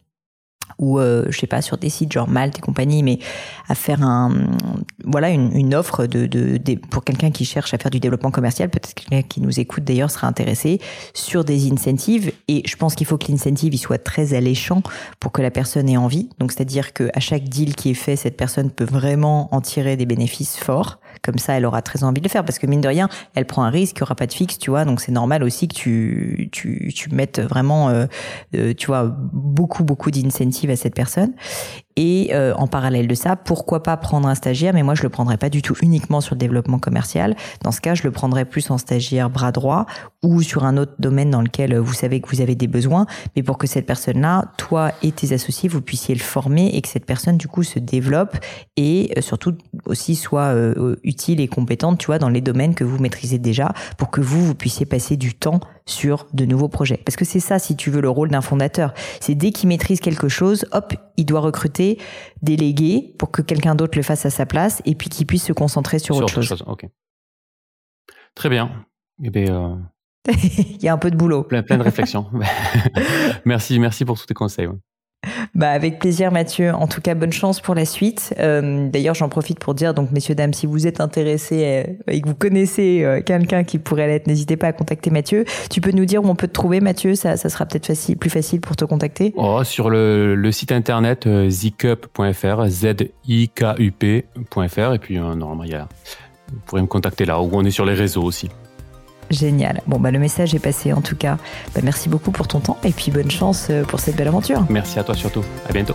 ou 0.78 0.98
euh, 0.98 1.26
je 1.30 1.38
sais 1.38 1.46
pas 1.46 1.62
sur 1.62 1.78
des 1.78 1.88
sites 1.88 2.12
genre 2.12 2.28
Malte 2.28 2.58
et 2.58 2.60
compagnie 2.60 3.02
mais 3.02 3.18
à 3.68 3.74
faire 3.74 4.02
un 4.02 4.32
voilà 5.04 5.30
une, 5.30 5.56
une 5.56 5.74
offre 5.74 6.06
de, 6.06 6.26
de, 6.26 6.74
pour 6.90 7.04
quelqu'un 7.04 7.30
qui 7.30 7.44
cherche 7.44 7.72
à 7.74 7.78
faire 7.78 7.90
du 7.90 8.00
développement 8.00 8.30
commercial 8.30 8.68
peut-être 8.68 8.94
quelqu'un 8.94 9.22
qui 9.22 9.40
nous 9.40 9.60
écoute 9.60 9.84
d'ailleurs 9.84 10.10
sera 10.10 10.26
intéressé 10.26 10.80
sur 11.14 11.44
des 11.44 11.70
incentives. 11.70 12.32
Et 12.48 12.62
je 12.66 12.76
pense 12.76 12.94
qu'il 12.94 13.06
faut 13.06 13.18
que 13.18 13.30
l'incentive 13.30 13.74
il 13.74 13.78
soit 13.78 13.98
très 13.98 14.34
alléchant 14.34 14.82
pour 15.20 15.32
que 15.32 15.42
la 15.42 15.50
personne 15.50 15.88
ait 15.88 15.96
envie. 15.96 16.28
Donc 16.38 16.52
c'est-à-dire 16.52 16.92
que 16.92 17.10
à 17.14 17.20
chaque 17.20 17.44
deal 17.44 17.74
qui 17.74 17.90
est 17.90 17.94
fait 17.94 18.16
cette 18.16 18.36
personne 18.36 18.70
peut 18.70 18.84
vraiment 18.84 19.54
en 19.54 19.60
tirer 19.60 19.96
des 19.96 20.06
bénéfices 20.06 20.56
forts 20.56 20.98
comme 21.26 21.38
ça 21.38 21.54
elle 21.54 21.66
aura 21.66 21.82
très 21.82 22.04
envie 22.04 22.20
de 22.20 22.26
le 22.26 22.30
faire 22.30 22.44
parce 22.44 22.58
que 22.58 22.66
mine 22.66 22.80
de 22.80 22.88
rien 22.88 23.08
elle 23.34 23.44
prend 23.44 23.64
un 23.64 23.70
risque 23.70 23.96
il 23.96 24.02
n'y 24.02 24.04
aura 24.04 24.14
pas 24.14 24.26
de 24.26 24.32
fixe 24.32 24.58
tu 24.58 24.70
vois 24.70 24.84
donc 24.84 25.00
c'est 25.00 25.12
normal 25.12 25.42
aussi 25.42 25.68
que 25.68 25.74
tu 25.74 26.48
tu 26.52 26.92
tu 26.94 27.10
mettes 27.10 27.40
vraiment 27.40 27.90
euh, 27.90 28.06
euh 28.54 28.72
tu 28.74 28.86
vois 28.86 29.04
beaucoup 29.04 29.84
beaucoup 29.84 30.10
d'incentives 30.10 30.70
à 30.70 30.76
cette 30.76 30.94
personne. 30.94 31.32
Et 31.96 32.30
euh, 32.32 32.54
en 32.56 32.66
parallèle 32.66 33.08
de 33.08 33.14
ça, 33.14 33.36
pourquoi 33.36 33.82
pas 33.82 33.96
prendre 33.96 34.28
un 34.28 34.34
stagiaire? 34.34 34.74
Mais 34.74 34.82
moi, 34.82 34.94
je 34.94 35.02
le 35.02 35.08
prendrais 35.08 35.38
pas 35.38 35.48
du 35.48 35.62
tout 35.62 35.74
uniquement 35.80 36.20
sur 36.20 36.34
le 36.34 36.38
développement 36.38 36.78
commercial. 36.78 37.34
Dans 37.62 37.72
ce 37.72 37.80
cas, 37.80 37.94
je 37.94 38.02
le 38.02 38.10
prendrais 38.10 38.44
plus 38.44 38.70
en 38.70 38.76
stagiaire 38.76 39.30
bras 39.30 39.50
droit 39.50 39.86
ou 40.22 40.42
sur 40.42 40.64
un 40.64 40.76
autre 40.76 40.92
domaine 40.98 41.30
dans 41.30 41.40
lequel 41.40 41.72
euh, 41.72 41.80
vous 41.80 41.94
savez 41.94 42.20
que 42.20 42.28
vous 42.28 42.42
avez 42.42 42.54
des 42.54 42.66
besoins, 42.66 43.06
mais 43.34 43.42
pour 43.42 43.56
que 43.56 43.66
cette 43.66 43.86
personne-là, 43.86 44.44
toi 44.58 44.92
et 45.02 45.10
tes 45.10 45.32
associés, 45.32 45.68
vous 45.68 45.80
puissiez 45.80 46.14
le 46.14 46.20
former 46.20 46.66
et 46.74 46.82
que 46.82 46.88
cette 46.88 47.06
personne, 47.06 47.38
du 47.38 47.48
coup, 47.48 47.62
se 47.62 47.78
développe 47.78 48.36
et 48.76 49.12
euh, 49.16 49.22
surtout 49.22 49.54
aussi 49.86 50.16
soit 50.16 50.54
utile 51.02 51.40
et 51.40 51.48
compétente, 51.48 51.98
tu 51.98 52.06
vois, 52.06 52.18
dans 52.18 52.28
les 52.28 52.40
domaines 52.40 52.74
que 52.74 52.84
vous 52.84 52.98
maîtrisez 52.98 53.38
déjà, 53.38 53.72
pour 53.96 54.10
que 54.10 54.20
vous, 54.20 54.44
vous 54.44 54.54
puissiez 54.54 54.86
passer 54.86 55.16
du 55.16 55.34
temps 55.34 55.60
sur 55.86 56.26
de 56.32 56.44
nouveaux 56.44 56.68
projets. 56.68 57.00
Parce 57.04 57.16
que 57.16 57.24
c'est 57.24 57.40
ça, 57.40 57.58
si 57.58 57.76
tu 57.76 57.90
veux, 57.90 58.00
le 58.00 58.10
rôle 58.10 58.30
d'un 58.30 58.40
fondateur. 58.40 58.92
C'est 59.20 59.34
dès 59.34 59.52
qu'il 59.52 59.68
maîtrise 59.68 60.00
quelque 60.00 60.28
chose, 60.28 60.66
hop, 60.72 60.94
il 61.16 61.24
doit 61.24 61.40
recruter, 61.40 61.98
déléguer 62.42 63.14
pour 63.18 63.30
que 63.30 63.42
quelqu'un 63.42 63.74
d'autre 63.74 63.96
le 63.96 64.02
fasse 64.02 64.26
à 64.26 64.30
sa 64.30 64.46
place 64.46 64.82
et 64.84 64.94
puis 64.94 65.08
qu'il 65.08 65.26
puisse 65.26 65.44
se 65.44 65.52
concentrer 65.52 65.98
sur, 65.98 66.16
autre, 66.16 66.42
chose. 66.42 66.64
Très 68.34 68.48
bien. 68.48 68.86
Eh 69.22 69.30
bien 69.30 69.78
euh, 70.28 70.32
il 70.32 70.82
y 70.82 70.88
a 70.88 70.92
un 70.92 70.98
peu 70.98 71.10
de 71.10 71.16
boulot. 71.16 71.42
Plein, 71.44 71.62
plein 71.62 71.78
de 71.78 71.82
réflexions. 71.82 72.30
merci, 73.44 73.78
merci 73.78 74.04
pour 74.04 74.18
tous 74.18 74.26
tes 74.26 74.34
conseils. 74.34 74.68
Bah 75.54 75.70
avec 75.70 75.98
plaisir 75.98 76.32
Mathieu. 76.32 76.72
En 76.72 76.86
tout 76.86 77.00
cas, 77.00 77.14
bonne 77.14 77.32
chance 77.32 77.60
pour 77.60 77.74
la 77.74 77.84
suite. 77.84 78.34
Euh, 78.38 78.88
d'ailleurs, 78.88 79.14
j'en 79.14 79.28
profite 79.28 79.58
pour 79.58 79.74
dire 79.74 79.94
donc 79.94 80.10
messieurs 80.10 80.34
dames, 80.34 80.52
si 80.52 80.66
vous 80.66 80.86
êtes 80.86 81.00
intéressés 81.00 81.84
euh, 81.88 82.12
et 82.12 82.20
que 82.20 82.28
vous 82.28 82.34
connaissez 82.34 83.02
euh, 83.04 83.20
quelqu'un 83.22 83.64
qui 83.64 83.78
pourrait 83.78 84.06
l'être, 84.06 84.26
n'hésitez 84.26 84.56
pas 84.56 84.68
à 84.68 84.72
contacter 84.72 85.10
Mathieu. 85.10 85.44
Tu 85.70 85.80
peux 85.80 85.92
nous 85.92 86.04
dire 86.04 86.24
où 86.24 86.28
on 86.28 86.34
peut 86.34 86.48
te 86.48 86.52
trouver 86.52 86.80
Mathieu? 86.80 87.14
Ça, 87.14 87.36
ça 87.36 87.48
sera 87.48 87.66
peut-être 87.66 87.86
facile, 87.86 88.16
plus 88.16 88.30
facile 88.30 88.60
pour 88.60 88.76
te 88.76 88.84
contacter. 88.84 89.32
Oh, 89.36 89.62
sur 89.64 89.90
le, 89.90 90.50
site 90.52 90.72
internet 90.72 91.28
zikup.fr, 91.48 92.66
z 92.68 92.94
i 93.28 93.48
k 93.48 93.74
u 93.78 93.92
p.fr 93.92 94.94
et 94.94 94.98
puis 94.98 95.16
normalement 95.18 95.64
il 95.64 95.72
y 95.72 95.76
vous 95.76 96.60
pourrez 96.64 96.82
me 96.82 96.86
contacter 96.86 97.24
là 97.24 97.40
où 97.40 97.50
on 97.52 97.64
est 97.64 97.70
sur 97.70 97.84
les 97.84 97.94
réseaux 97.94 98.22
aussi. 98.22 98.48
Génial. 99.30 99.82
Bon, 99.86 99.98
bah, 99.98 100.10
le 100.10 100.18
message 100.18 100.54
est 100.54 100.58
passé 100.58 100.92
en 100.92 101.00
tout 101.00 101.16
cas. 101.16 101.38
Bah, 101.74 101.80
merci 101.82 102.08
beaucoup 102.08 102.30
pour 102.30 102.48
ton 102.48 102.60
temps 102.60 102.78
et 102.84 102.90
puis 102.90 103.10
bonne 103.10 103.30
chance 103.30 103.68
euh, 103.70 103.84
pour 103.84 104.00
cette 104.00 104.16
belle 104.16 104.28
aventure. 104.28 104.64
Merci 104.70 104.98
à 104.98 105.04
toi 105.04 105.14
surtout. 105.14 105.44
À 105.68 105.72
bientôt. 105.72 105.94